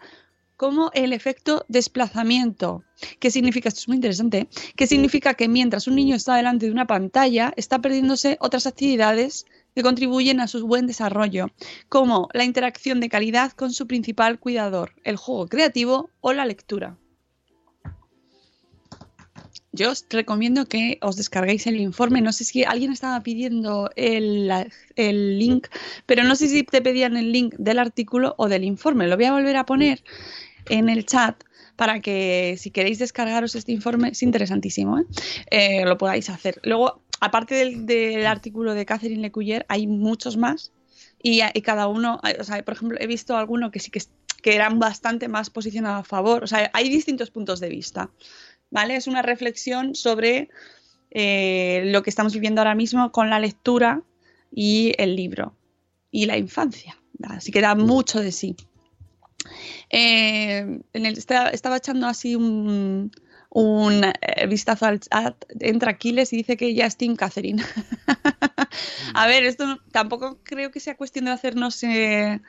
[0.59, 2.83] como el efecto desplazamiento.
[3.19, 3.69] ¿Qué significa?
[3.69, 4.39] Esto es muy interesante.
[4.39, 4.47] ¿eh?
[4.75, 9.45] ¿Qué significa que mientras un niño está delante de una pantalla, está perdiéndose otras actividades
[9.73, 11.47] que contribuyen a su buen desarrollo,
[11.87, 16.97] como la interacción de calidad con su principal cuidador, el juego creativo o la lectura?
[19.71, 22.21] Yo os recomiendo que os descarguéis el informe.
[22.21, 24.51] No sé si alguien estaba pidiendo el,
[24.95, 25.67] el link,
[26.05, 29.07] pero no sé si te pedían el link del artículo o del informe.
[29.07, 30.03] Lo voy a volver a poner
[30.69, 31.43] en el chat
[31.75, 35.05] para que si queréis descargaros este informe, es interesantísimo, ¿eh?
[35.49, 36.59] Eh, lo podáis hacer.
[36.63, 40.73] Luego, aparte del, del artículo de Catherine Lecuyer, hay muchos más
[41.23, 44.01] y, y cada uno, o sea, por ejemplo, he visto alguno que sí que,
[44.41, 48.09] que eran bastante más posicionados a favor, o sea, hay distintos puntos de vista,
[48.71, 48.95] ¿vale?
[48.95, 50.49] Es una reflexión sobre
[51.11, 54.01] eh, lo que estamos viviendo ahora mismo con la lectura
[54.51, 55.55] y el libro
[56.11, 56.97] y la infancia.
[57.23, 58.55] Así que da mucho de sí.
[59.89, 63.11] Eh, en el- estaba echando así un,
[63.49, 67.61] un, eh, vistazo al chat entre Aquiles y dice que ya es Team Catherine.
[69.13, 72.39] A ver, esto tampoco creo que sea cuestión de hacernos, eh,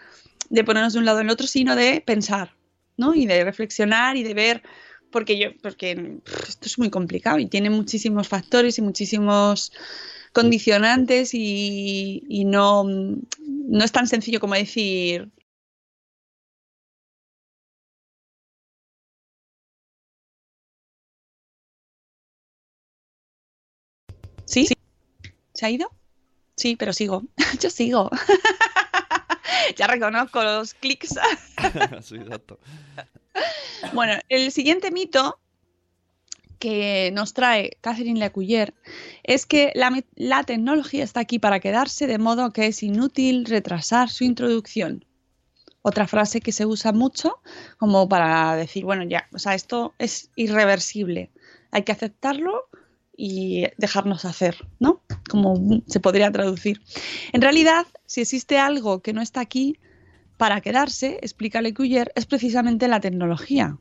[0.51, 2.55] de ponernos de un lado en el otro, sino de pensar,
[2.97, 3.15] ¿no?
[3.15, 4.63] Y de reflexionar y de ver,
[5.11, 9.73] porque yo, porque esto es muy complicado y tiene muchísimos factores y muchísimos
[10.33, 15.31] condicionantes y, y no, no es tan sencillo como decir,
[24.45, 24.67] ¿sí?
[25.55, 25.91] ¿Se ha ido?
[26.57, 27.25] Sí, pero sigo.
[27.61, 28.11] Yo sigo.
[29.77, 31.15] ya reconozco los clics.
[33.95, 35.39] Bueno, el siguiente mito
[36.59, 38.75] que nos trae Catherine Lecuyer
[39.25, 44.11] es que la, la tecnología está aquí para quedarse, de modo que es inútil retrasar
[44.11, 45.07] su introducción.
[45.83, 47.41] Otra frase que se usa mucho
[47.79, 51.31] como para decir, bueno, ya, o sea, esto es irreversible,
[51.71, 52.69] hay que aceptarlo
[53.17, 55.01] y dejarnos hacer, ¿no?
[55.31, 56.83] Como se podría traducir.
[57.33, 59.79] En realidad, si existe algo que no está aquí
[60.41, 63.77] para quedarse, explica Lecuyer, es precisamente la tecnología.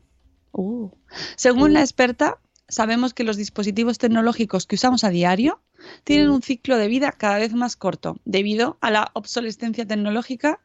[0.52, 0.90] Uh.
[1.34, 2.38] Según la experta,
[2.68, 5.62] sabemos que los dispositivos tecnológicos que usamos a diario
[6.04, 10.60] tienen un ciclo de vida cada vez más corto debido a la obsolescencia tecnológica.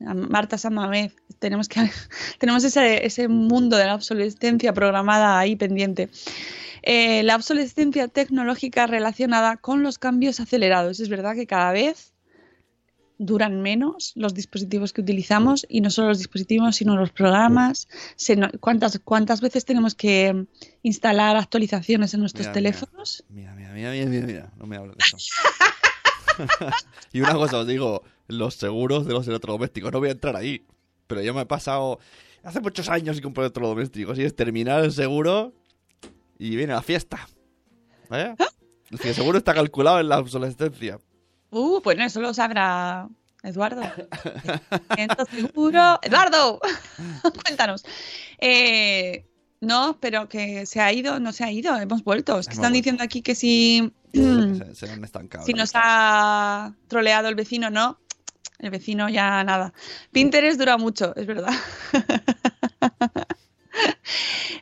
[0.00, 1.92] Marta Samamed, tenemos, que,
[2.40, 6.08] tenemos ese, ese mundo de la obsolescencia programada ahí pendiente.
[6.82, 10.98] Eh, la obsolescencia tecnológica relacionada con los cambios acelerados.
[10.98, 12.15] Es verdad que cada vez
[13.18, 17.88] duran menos los dispositivos que utilizamos y no solo los dispositivos, sino los programas.
[18.16, 20.46] Se no- ¿cuántas, ¿Cuántas veces tenemos que
[20.82, 23.24] instalar actualizaciones en nuestros Mira, teléfonos?
[23.28, 24.52] Mira, mira, mira, mira, mira, mira.
[24.58, 25.16] No me hables de eso.
[27.12, 30.64] y una cosa os digo, los seguros de los electrodomésticos, no voy a entrar ahí.
[31.06, 31.98] Pero yo me he pasado
[32.42, 35.52] hace muchos años y compré electrodomésticos y es terminar el seguro
[36.38, 37.26] y viene la fiesta.
[38.10, 38.34] ¿Eh?
[39.00, 40.98] Que el seguro está calculado en la obsolescencia.
[41.50, 43.08] Uh, pues no, eso lo sabrá
[43.42, 43.82] Eduardo.
[44.96, 45.98] Entonces, seguro.
[46.02, 46.60] Eduardo,
[47.44, 47.84] cuéntanos.
[48.38, 49.24] Eh,
[49.60, 52.38] no, pero que se ha ido, no se ha ido, hemos vuelto.
[52.38, 52.76] Es que Hemos están vuelto.
[52.76, 55.44] diciendo aquí que si, Se, se han estancado.
[55.46, 57.98] si nos ha troleado el vecino, no.
[58.58, 59.72] El vecino ya nada.
[60.12, 61.52] Pinterest dura mucho, es verdad.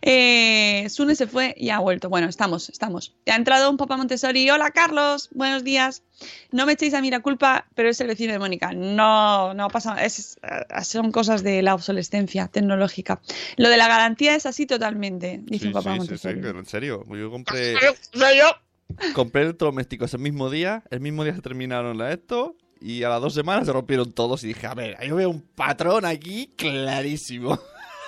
[0.06, 2.10] Eh, Sune se fue y ha vuelto.
[2.10, 3.14] Bueno, estamos, estamos.
[3.26, 4.50] Ha entrado un papá Montessori.
[4.50, 5.30] Hola, Carlos.
[5.32, 6.02] Buenos días.
[6.50, 8.72] No me echéis a mí la culpa, pero es el vecino de Mónica.
[8.74, 10.04] No, no pasa nada.
[10.04, 13.20] Es- eh, son cosas de la obsolescencia tecnológica.
[13.56, 16.40] Lo de la garantía es así totalmente, dice Sí, un papá sí, sí, sí, Montessori.
[16.42, 17.04] pero en serio.
[17.08, 17.74] Yo compré,
[19.14, 20.82] compré electrodomésticos el mismo día.
[20.90, 22.56] El mismo día se terminaron la esto.
[22.80, 24.44] Y a las dos semanas se rompieron todos.
[24.44, 27.58] Y dije, a ver, yo veo un patrón aquí clarísimo.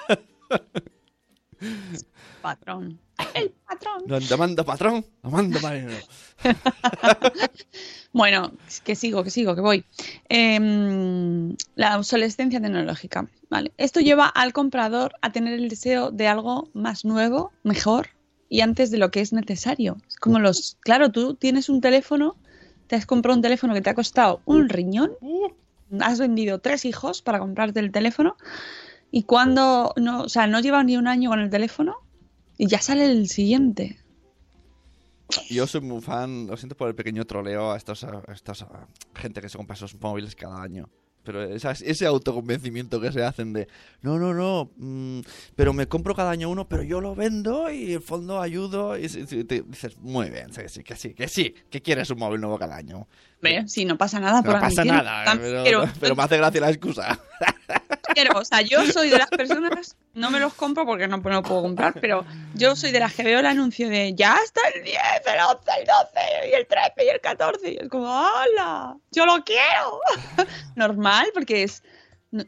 [2.43, 2.99] Patrón.
[3.35, 4.05] El patrón.
[4.39, 5.93] Mando patrón, marino.
[8.13, 8.53] Bueno,
[8.83, 9.85] que sigo, que sigo, que voy.
[10.31, 13.29] Em, la obsolescencia tecnológica.
[13.51, 13.73] Vale.
[13.77, 18.09] Esto lleva al comprador a tener el deseo de algo más nuevo, mejor
[18.49, 19.99] y antes de lo que es necesario.
[20.09, 20.79] Es como los.
[20.81, 22.37] Claro, tú tienes un teléfono,
[22.87, 25.13] te has comprado un teléfono que te ha costado un riñón,
[26.01, 28.37] has vendido tres hijos para comprarte el teléfono
[29.11, 29.93] y cuando.
[29.97, 31.95] No, o sea, no llevas ni un año con el teléfono
[32.59, 33.99] y ya sale el siguiente.
[35.51, 38.87] Yo soy muy fan, lo siento por el pequeño troleo a estos, a estos a
[39.15, 40.89] gente que se compra esos móviles cada año.
[41.25, 43.67] Pero esa- ese autoconvencimiento que se hacen de,
[44.01, 45.21] no, no, no, mm,
[45.57, 48.97] pero me compro cada año uno, pero yo lo vendo y en el fondo ayudo.
[48.97, 52.09] Y, si- si te dices, muy bien, sí, sí, que sí, que sí, que quieres
[52.11, 53.09] un móvil nuevo cada año.
[53.67, 55.03] Si no pasa nada, por No pasa admitirlo.
[55.03, 57.19] nada, pero, pero me hace gracia la excusa.
[58.15, 61.43] quiero, o sea, yo soy de las personas, no me los compro porque no, no
[61.43, 64.85] puedo comprar, pero yo soy de las que veo el anuncio de ya está el
[64.85, 64.97] 10,
[65.27, 67.71] el 11, el 12, y el 13 y el 14.
[67.71, 68.97] Y es como, ¡hola!
[69.13, 70.01] ¡Yo lo quiero!
[70.77, 71.83] Normal, porque es,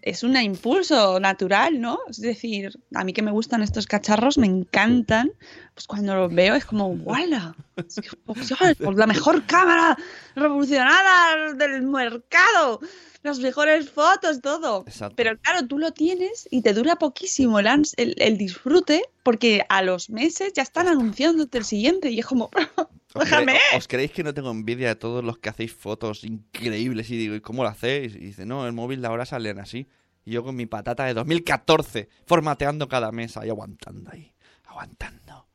[0.02, 1.98] es un impulso natural, ¿no?
[2.08, 5.32] Es decir, a mí que me gustan estos cacharros, me encantan,
[5.74, 7.54] pues cuando los veo es como, ¡wala!
[7.76, 9.96] Es que, oh, pues la mejor cámara
[10.34, 12.80] revolucionada del mercado.
[13.22, 14.84] Las mejores fotos, todo.
[14.86, 15.16] Exacto.
[15.16, 17.66] Pero claro, tú lo tienes y te dura poquísimo el,
[17.96, 22.50] el, el disfrute porque a los meses ya están anunciándote el siguiente y es como,
[23.14, 23.58] ¿Os, déjame.
[23.76, 27.10] os creéis que no tengo envidia de todos los que hacéis fotos increíbles?
[27.10, 28.14] Y digo, ¿y cómo lo hacéis?
[28.14, 29.88] Y dice, no, el móvil de ahora salen así.
[30.24, 35.48] Y yo con mi patata de 2014, formateando cada mes ahí, aguantando ahí, aguantando.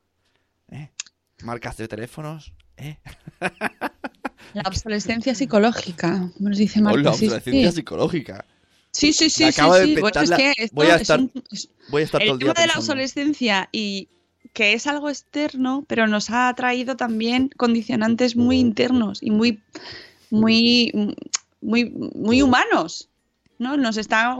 [0.71, 0.89] ¿Eh?
[1.43, 2.97] Marcas de teléfonos, ¿eh?
[4.53, 7.13] La obsolescencia psicológica, como nos dice Marta.
[7.13, 7.75] Sí, obsolescencia sí.
[7.77, 8.45] psicológica.
[8.91, 9.95] Sí, sí, sí, sí, sí.
[9.99, 12.27] Bueno, es la- que esto voy a es estar- un- es- Voy a estar todo
[12.27, 14.07] el el día tema de la obsolescencia y
[14.53, 19.61] que es algo externo, pero nos ha traído también condicionantes muy internos y muy,
[20.29, 20.91] muy,
[21.61, 23.09] muy, muy humanos,
[23.57, 23.77] ¿no?
[23.77, 24.37] Nos está,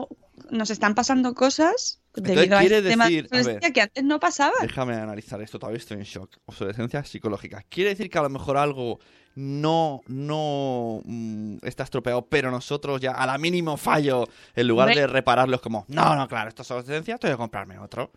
[0.52, 3.40] nos están pasando cosas Entonces, debido a quiere este tema de decir- a ver.
[3.40, 4.54] obsolescencia que antes no pasaba.
[4.62, 6.38] Déjame analizar esto, todavía estoy en shock.
[6.46, 7.64] Obsolescencia psicológica.
[7.70, 9.00] Quiere decir que a lo mejor algo
[9.36, 15.08] no, no mm, está estropeado, pero nosotros ya a la mínimo fallo, en lugar de
[15.08, 18.12] repararlo, es como, no, no, claro, esto es obsolescencia, tengo que comprarme otro.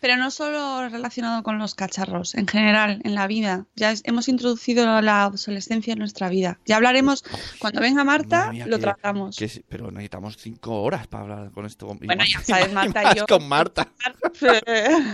[0.00, 3.66] Pero no solo relacionado con los cacharros, en general, en la vida.
[3.76, 6.58] Ya es- hemos introducido la obsolescencia en nuestra vida.
[6.66, 7.24] Ya hablaremos,
[7.58, 9.36] cuando venga Marta, mía, lo que- tratamos.
[9.36, 11.86] que pero necesitamos cinco horas para hablar con esto.
[11.86, 13.88] Bueno, más- ya sabes, Marta y yo- con Marta.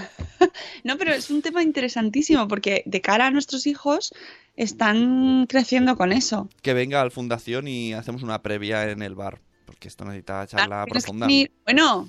[0.85, 4.13] No, pero es un tema interesantísimo porque de cara a nuestros hijos
[4.57, 6.49] están creciendo con eso.
[6.63, 10.83] Que venga al fundación y hacemos una previa en el bar, porque esto necesita charla
[10.83, 11.27] Ah, tienes que profunda.
[11.27, 12.09] venir- Bueno,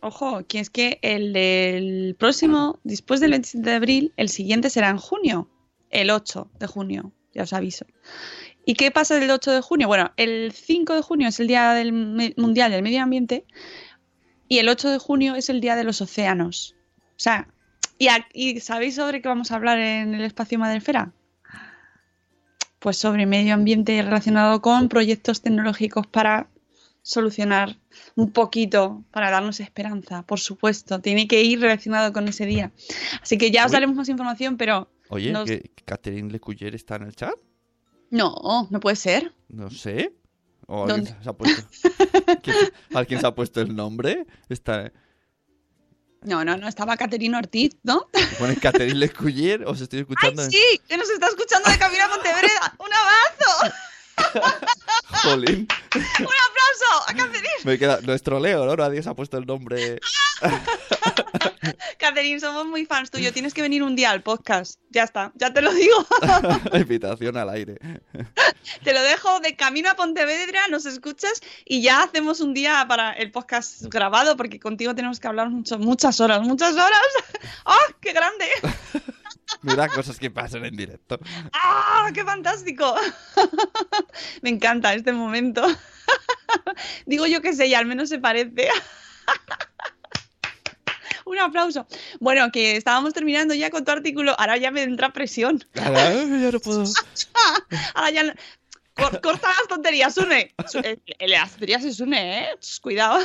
[0.00, 4.90] ojo, que es que el del próximo, después del 27 de abril, el siguiente será
[4.90, 5.50] en junio,
[5.90, 7.86] el 8 de junio, ya os aviso.
[8.64, 9.86] ¿Y qué pasa el 8 de junio?
[9.86, 11.92] Bueno, el 5 de junio es el Día del
[12.36, 13.44] Mundial del Medio Ambiente
[14.48, 16.74] y el 8 de junio es el Día de los Océanos.
[17.10, 17.48] O sea,
[17.98, 21.12] ¿y, y sabéis sobre qué vamos a hablar en el espacio Madrefera?
[22.80, 26.48] Pues sobre medio ambiente relacionado con proyectos tecnológicos para
[27.02, 27.78] solucionar
[28.16, 31.00] un poquito, para darnos esperanza, por supuesto.
[31.00, 32.72] Tiene que ir relacionado con ese día.
[33.22, 37.02] Así que ya os daremos más información, pero Oye, nos- ¿que Catherine Lecuyer está en
[37.04, 37.34] el chat?
[38.10, 39.32] no, no puede ser.
[39.48, 40.12] No sé.
[40.66, 41.22] ¿O alguien ¿Dónde?
[41.22, 41.62] se ha puesto...
[42.42, 42.56] ¿Quién-
[42.94, 44.26] ¿Alguien se ha puesto el nombre?
[44.48, 44.90] Está...
[46.22, 48.08] No, no, no, estaba Caterina Ortiz, ¿no?
[48.40, 50.42] Pone Catherine Lecuyer, os estoy ¡Ay, escuchando.
[50.42, 50.80] en- sí!
[50.88, 52.76] Que nos está escuchando de Camino a Pontevedra.
[52.78, 53.76] ¡Un abrazo!
[55.26, 55.68] Jolín.
[55.94, 57.50] ¡Un aplauso a Caterina!
[57.64, 58.00] Me queda...
[58.02, 58.76] Nuestro Leo, ¿no?
[58.76, 60.00] Nadie se ha puesto el nombre.
[61.98, 63.32] Caterina, somos muy fans tuyos.
[63.32, 64.80] Tienes que venir un día al podcast.
[64.90, 66.06] Ya está, ya te lo digo.
[66.74, 67.78] Invitación al aire.
[68.84, 73.12] Te lo dejo de camino a Pontevedra, nos escuchas y ya hacemos un día para
[73.12, 77.02] el podcast grabado porque contigo tenemos que hablar mucho, muchas horas, muchas horas.
[77.64, 78.46] ¡Ah, qué grande!
[79.62, 81.18] Mira cosas que pasan en directo.
[81.52, 82.94] ¡Ah, qué fantástico!
[84.42, 85.64] Me encanta este momento.
[87.06, 88.68] Digo yo que sé, y al menos se parece.
[91.24, 91.86] Un aplauso.
[92.20, 94.36] Bueno, que estábamos terminando ya con tu artículo.
[94.38, 95.64] Ahora ya me entra presión.
[95.82, 96.84] Ahora, ya no puedo.
[97.94, 98.22] Ahora ya.
[98.24, 98.32] no-
[98.94, 100.54] Cor- corta las tonterías, Sune.
[100.68, 102.48] Su- eh, eh, Las tonterías es Sune, ¿eh?
[102.80, 103.18] Cuidado.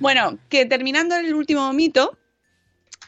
[0.00, 2.18] bueno, que terminando el último mito,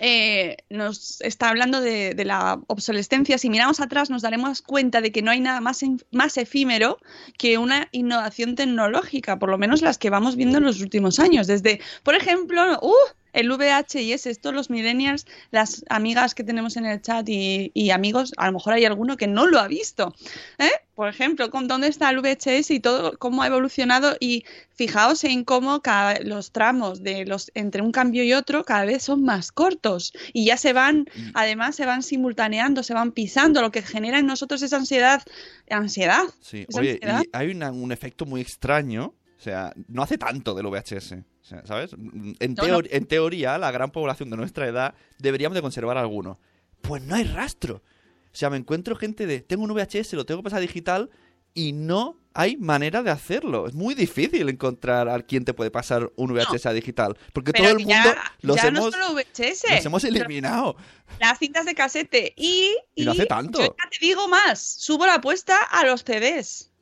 [0.00, 3.38] eh, nos está hablando de, de la obsolescencia.
[3.38, 5.80] Si miramos atrás, nos daremos cuenta de que no hay nada más,
[6.10, 6.98] más efímero
[7.38, 11.46] que una innovación tecnológica, por lo menos las que vamos viendo en los últimos años.
[11.46, 12.92] Desde, por ejemplo, ¡uh!
[13.36, 18.32] El VHS, esto los millennials, las amigas que tenemos en el chat y, y amigos,
[18.36, 20.14] a lo mejor hay alguno que no lo ha visto.
[20.58, 20.70] ¿eh?
[20.94, 25.44] Por ejemplo, con dónde está el VHS y todo, cómo ha evolucionado y fijaos en
[25.44, 29.52] cómo cada, los tramos de los entre un cambio y otro cada vez son más
[29.52, 33.82] cortos y ya se van, Y- además se van simultaneando, se van pisando, lo que
[33.82, 35.22] genera en nosotros esa ansiedad,
[35.70, 36.24] ansiedad.
[36.40, 37.22] Sí, oye, ansiedad.
[37.24, 39.14] y hay una- un efecto muy extraño.
[39.38, 41.22] O sea, no hace tanto del VHS.
[41.46, 41.92] O sea, ¿sabes?
[41.92, 42.88] En, No, teo- no.
[42.90, 46.40] en teoría, la gran población de nuestra edad deberíamos de conservar alguno.
[46.80, 47.76] Pues no hay rastro.
[47.76, 51.08] O sea, me encuentro gente de, tengo un VHS, lo tengo que pasar digital
[51.54, 53.66] y no hay manera de hacerlo.
[53.68, 57.16] Es muy difícil encontrar a quien te puede pasar un VHS a digital.
[57.32, 60.76] Porque todo el mundo ya, los, ya no hemos, solo VHS, los hemos eliminado.
[61.20, 63.60] las cintas de casete y, Y no hace tanto.
[63.60, 66.72] yo ya te digo más, subo la apuesta a los CDs.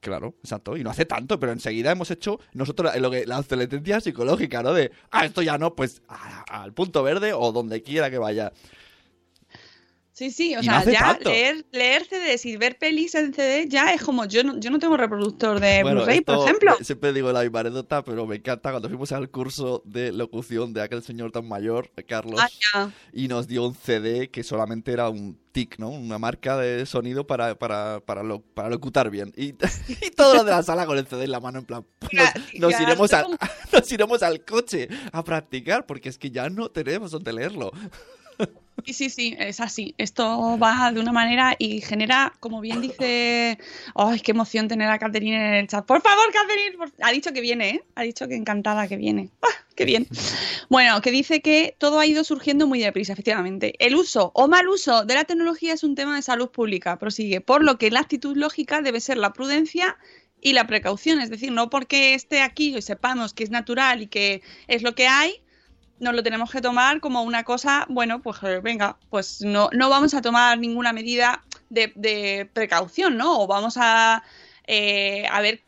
[0.00, 0.76] Claro, exacto.
[0.76, 4.72] Y no hace tanto, pero enseguida hemos hecho nosotros lo que, la obsolescencia psicológica, ¿no?
[4.72, 8.52] De, ah, esto ya no, pues a- al punto verde o donde quiera que vaya.
[10.18, 13.92] Sí, sí, o no sea, ya leer, leer CDs y ver pelis en CD ya
[13.94, 16.72] es como yo no, yo no tengo reproductor de Bueno, Blu-ray, por ejemplo.
[16.80, 20.72] eh, Siempre digo la misma anécdota, pero me encanta cuando fuimos al curso de locución
[20.72, 22.40] de aquel señor tan mayor, Carlos,
[22.74, 25.90] Ah, y nos dio un CD que solamente era un TIC, ¿no?
[25.90, 29.32] Una marca de sonido para, para, para, lo- para locutar bien.
[29.36, 29.54] Y,
[30.04, 32.12] y todo lo de la sala con el CD en la mano, en plan, nos,
[32.12, 33.26] Ga- nos iremos al,
[33.72, 37.70] nos iremos al coche a practicar, porque es que ya no tenemos donde leerlo.
[38.86, 39.94] Sí, sí, sí, es así.
[39.98, 43.58] Esto va de una manera y genera, como bien dice.
[43.94, 45.84] ¡Ay, qué emoción tener a Catherine en el chat!
[45.84, 47.84] Por favor, Catherine, por- ha dicho que viene, ¿eh?
[47.96, 49.30] Ha dicho que encantada que viene.
[49.42, 50.06] ¡Ah, qué bien!
[50.70, 53.74] Bueno, que dice que todo ha ido surgiendo muy deprisa, efectivamente.
[53.84, 57.40] El uso o mal uso de la tecnología es un tema de salud pública, prosigue,
[57.42, 59.98] por lo que la actitud lógica debe ser la prudencia
[60.40, 61.20] y la precaución.
[61.20, 64.94] Es decir, no porque esté aquí y sepamos que es natural y que es lo
[64.94, 65.42] que hay,
[66.00, 69.88] nos lo tenemos que tomar como una cosa, bueno, pues eh, venga, pues no, no
[69.90, 73.40] vamos a tomar ninguna medida de, de precaución, ¿no?
[73.40, 74.22] O vamos a,
[74.66, 75.62] eh, a ver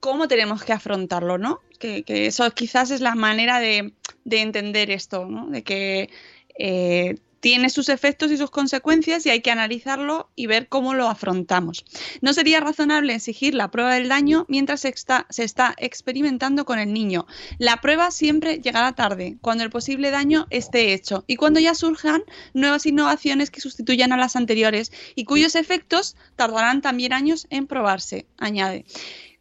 [0.00, 1.60] cómo tenemos que afrontarlo, ¿no?
[1.78, 3.92] Que, eso quizás es la manera de,
[4.24, 5.46] de entender esto, ¿no?
[5.48, 6.10] De que
[6.58, 7.16] eh,
[7.46, 11.84] tiene sus efectos y sus consecuencias y hay que analizarlo y ver cómo lo afrontamos.
[12.20, 17.24] No sería razonable exigir la prueba del daño mientras se está, experimentando con el niño.
[17.58, 22.24] La prueba siempre llegará tarde, cuando el posible daño esté hecho y cuando ya surjan
[22.52, 28.26] nuevas innovaciones que sustituyan a las anteriores y cuyos efectos tardarán también años en probarse,
[28.38, 28.86] añade.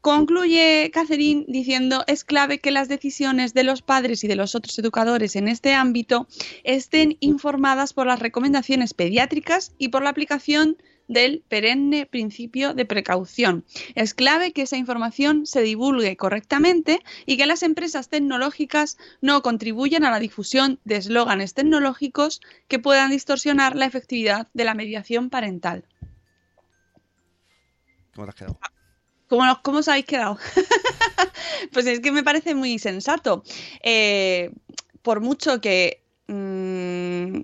[0.05, 4.77] Concluye Catherine diciendo es clave que las decisiones de los padres y de los otros
[4.77, 6.27] educadores en este ámbito
[6.63, 10.77] estén informadas por las recomendaciones pediátricas y por la aplicación
[11.07, 13.65] del perenne principio de precaución.
[13.95, 20.03] Es clave que esa información se divulgue correctamente y que las empresas tecnológicas no contribuyan
[20.03, 25.83] a la difusión de eslóganes tecnológicos que puedan distorsionar la efectividad de la mediación parental.
[28.13, 28.74] ¿Cómo te has quedado?
[29.27, 30.37] ¿Cómo, cómo os habéis quedado?
[31.73, 33.43] pues es que me parece muy sensato.
[33.83, 34.51] Eh,
[35.01, 37.41] por mucho que mm,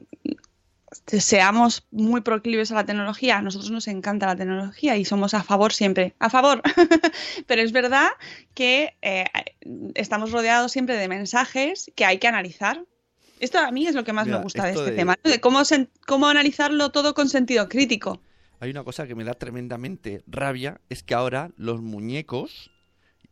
[1.07, 5.43] seamos muy proclives a la tecnología, a nosotros nos encanta la tecnología y somos a
[5.43, 6.61] favor siempre, a favor.
[7.47, 8.09] Pero es verdad
[8.53, 9.25] que eh,
[9.95, 12.83] estamos rodeados siempre de mensajes que hay que analizar.
[13.39, 15.31] Esto a mí es lo que más Mira, me gusta de este de- tema, ¿no?
[15.31, 15.61] de cómo,
[16.05, 18.21] cómo analizarlo todo con sentido crítico.
[18.61, 22.71] Hay una cosa que me da tremendamente rabia, es que ahora los muñecos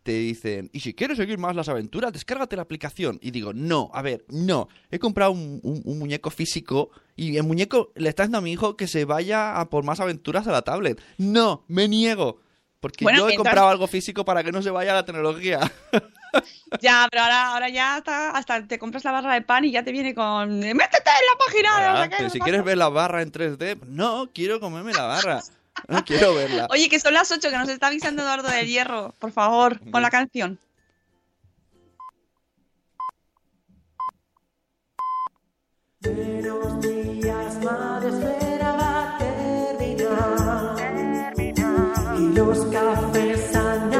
[0.04, 3.20] te dicen, y si quieres seguir más las aventuras, descárgate la aplicación.
[3.22, 4.68] Y digo, no, a ver, no.
[4.90, 8.76] He comprado un, un- muñeco físico y el muñeco le está diciendo a mi hijo
[8.76, 11.00] que se vaya a por más aventuras a la tablet.
[11.18, 12.42] No, me niego.
[12.80, 15.60] Porque Bueno, yo he mientras- comprado algo físico para que no se vaya la tecnología.
[16.80, 19.84] Ya, pero ahora, ahora ya está, hasta te compras la barra de pan y ya
[19.84, 22.40] te viene con métete en la página de no Ah, sé qué, pero no si
[22.40, 22.66] quieres cuánto".
[22.68, 25.42] ver la barra en 3D, no, quiero comerme la barra.
[25.88, 26.68] No quiero verla.
[26.70, 29.16] Oye, que son las 8, que nos está avisando Eduardo del Hierro.
[29.18, 30.60] Por favor, con la canción.
[36.02, 38.49] Buenos días, madre
[42.46, 43.99] los cafés han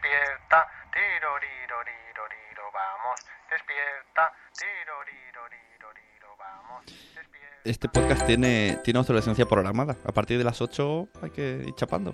[0.00, 0.66] despierta.
[0.92, 3.20] Tiroriroririroriro, vamos,
[3.50, 4.32] despierta.
[4.58, 7.60] Tiroriroririroriro, vamos, despierta.
[7.64, 9.96] Este podcast tiene, tiene obsolescencia programada.
[10.04, 12.12] A partir de las 8 hay que ir chapando.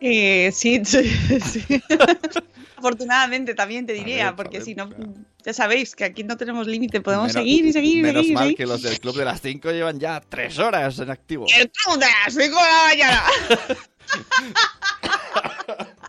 [0.00, 1.82] Eh, sí, sí, sí.
[2.78, 5.12] Afortunadamente también te diría, ver, porque joder, si no, claro.
[5.44, 8.30] ya sabéis que aquí no tenemos límite, podemos Menos- seguir y seguir y Menos seguir.
[8.30, 8.56] y mal seguir.
[8.56, 11.46] que los del club de las 5 llevan ya 3 horas en activo.
[11.56, 13.22] ¡El club de las cinco de la mañana!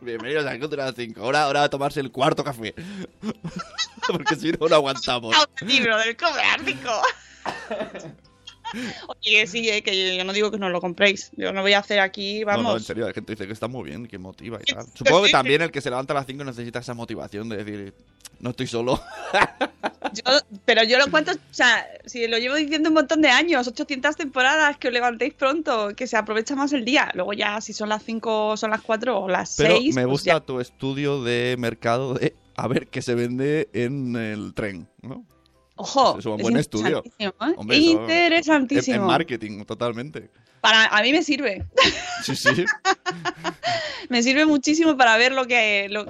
[0.01, 1.21] Bienvenidos de las 5.
[1.21, 2.73] Ahora, ahora a tomarse el cuarto café.
[4.07, 5.35] porque si no, no aguantamos.
[5.61, 7.01] libro del cobre ártico.
[9.07, 11.31] Oye, sí, eh, que yo no digo que no lo compréis.
[11.37, 12.85] Yo no voy a hacer aquí, No, no, en vamos.
[12.85, 14.85] serio, hay gente dice que está muy bien, que motiva y tal.
[14.93, 17.93] Supongo que también el que se levanta a las 5 necesita esa motivación de decir,
[18.39, 19.01] no estoy solo.
[20.13, 23.67] Yo- pero yo lo cuento, o sea, si lo llevo diciendo un montón de años,
[23.67, 27.11] 800 temporadas, que os levantéis pronto, que se aprovecha más el día.
[27.13, 29.93] Luego ya, si son las 5, son las 4 o las Pero 6.
[29.95, 30.39] me pues gusta ya.
[30.39, 35.25] tu estudio de mercado de a ver qué se vende en el tren, ¿no?
[35.81, 37.01] Ojo, es un es buen estudio.
[37.17, 37.53] interesantísimo, ¿eh?
[37.57, 37.77] Hombre,
[38.95, 40.29] En, en marketing, totalmente.
[40.59, 41.65] Para, a mí me sirve.
[42.23, 42.65] Sí, sí.
[44.09, 46.05] me sirve muchísimo para ver lo que, lo,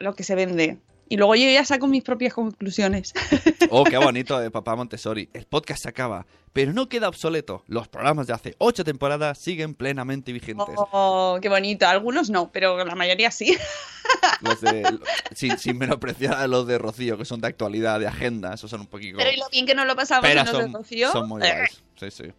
[0.00, 0.76] lo que se vende.
[1.08, 3.12] Y luego yo ya saco mis propias conclusiones.
[3.70, 5.28] Oh, qué bonito de Papá Montessori.
[5.32, 7.64] El podcast se acaba, pero no queda obsoleto.
[7.66, 10.74] Los programas de hace ocho temporadas siguen plenamente vigentes.
[10.76, 11.86] Oh, qué bonito.
[11.86, 13.56] Algunos no, pero la mayoría sí.
[14.42, 14.98] Los de,
[15.34, 18.52] sin, sin menospreciar a los de Rocío, que son de actualidad, de agenda.
[18.54, 19.16] Esos son un poquito...
[19.16, 21.10] Pero y lo bien que nos lo pasamos en los de son, Rocío.
[21.10, 21.82] son muy Eh, guays.
[21.98, 22.32] Sí, sí.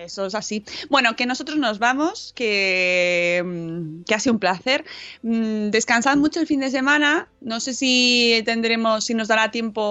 [0.00, 0.64] Eso es así.
[0.90, 4.84] Bueno, que nosotros nos vamos, que, mm, que ha sido un placer.
[5.22, 7.28] Mm, Descansad mucho el fin de semana.
[7.40, 9.82] No sé si tendremos, si nos dará tiempo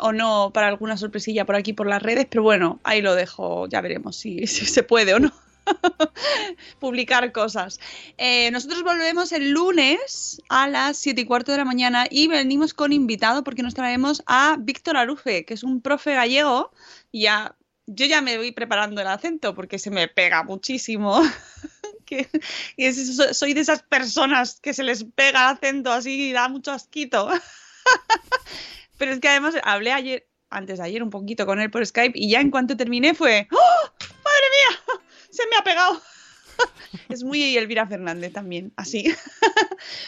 [0.00, 3.68] o no para alguna sorpresilla por aquí por las redes, pero bueno, ahí lo dejo,
[3.68, 5.32] ya veremos si, si se puede o no.
[6.78, 7.80] publicar cosas.
[8.18, 12.74] Eh, nosotros volvemos el lunes a las 7 y cuarto de la mañana y venimos
[12.74, 16.70] con invitado porque nos traemos a Víctor Arufe, que es un profe gallego.
[17.10, 21.22] Y ya, yo ya me voy preparando el acento porque se me pega muchísimo.
[23.16, 26.72] so- soy de esas personas que se les pega el acento así y da mucho
[26.72, 27.28] asquito.
[28.98, 32.18] Pero es que además hablé ayer, antes de ayer, un poquito con él por Skype
[32.18, 33.90] y ya en cuanto terminé fue, ¡Oh!
[34.24, 35.00] ¡Madre mía!
[35.30, 36.00] Se me ha pegado.
[37.08, 39.04] Es muy Elvira Fernández también, así.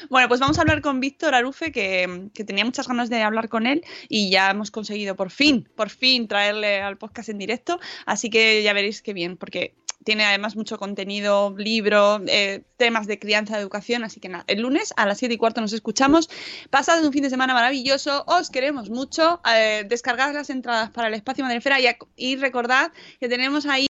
[0.09, 3.67] Bueno, pues vamos a hablar con Víctor Arufe, que, tenía muchas ganas de hablar con
[3.67, 7.79] él y ya hemos conseguido por fin, por fin traerle al podcast en directo.
[8.07, 9.75] Así que ya veréis qué bien, porque
[10.05, 14.05] tiene además mucho contenido, libro, eh, temas de crianza, educación.
[14.05, 16.31] Así que nada, el lunes a las 7 y cuarto nos escuchamos.
[16.71, 19.41] Pasad un fin de semana maravilloso, os queremos mucho.
[19.55, 21.87] Eh, descargad las entradas para el espacio Madrefera y,
[22.17, 23.89] y recordad que tenemos ahí.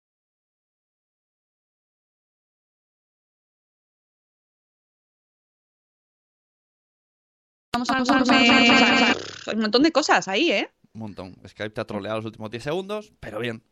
[7.75, 10.71] Vamos a Hay un montón de cosas ahí, ¿eh?
[10.93, 11.35] Un montón.
[11.45, 13.65] Skype te ha troleado los últimos 10 segundos, pero bien.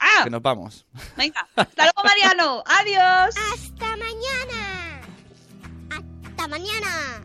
[0.00, 0.24] ¡Ah!
[0.24, 0.88] Que nos vamos.
[1.16, 2.64] Venga, hasta luego, Mariano.
[2.66, 3.36] Adiós.
[3.52, 5.00] Hasta mañana.
[5.88, 7.24] Hasta mañana.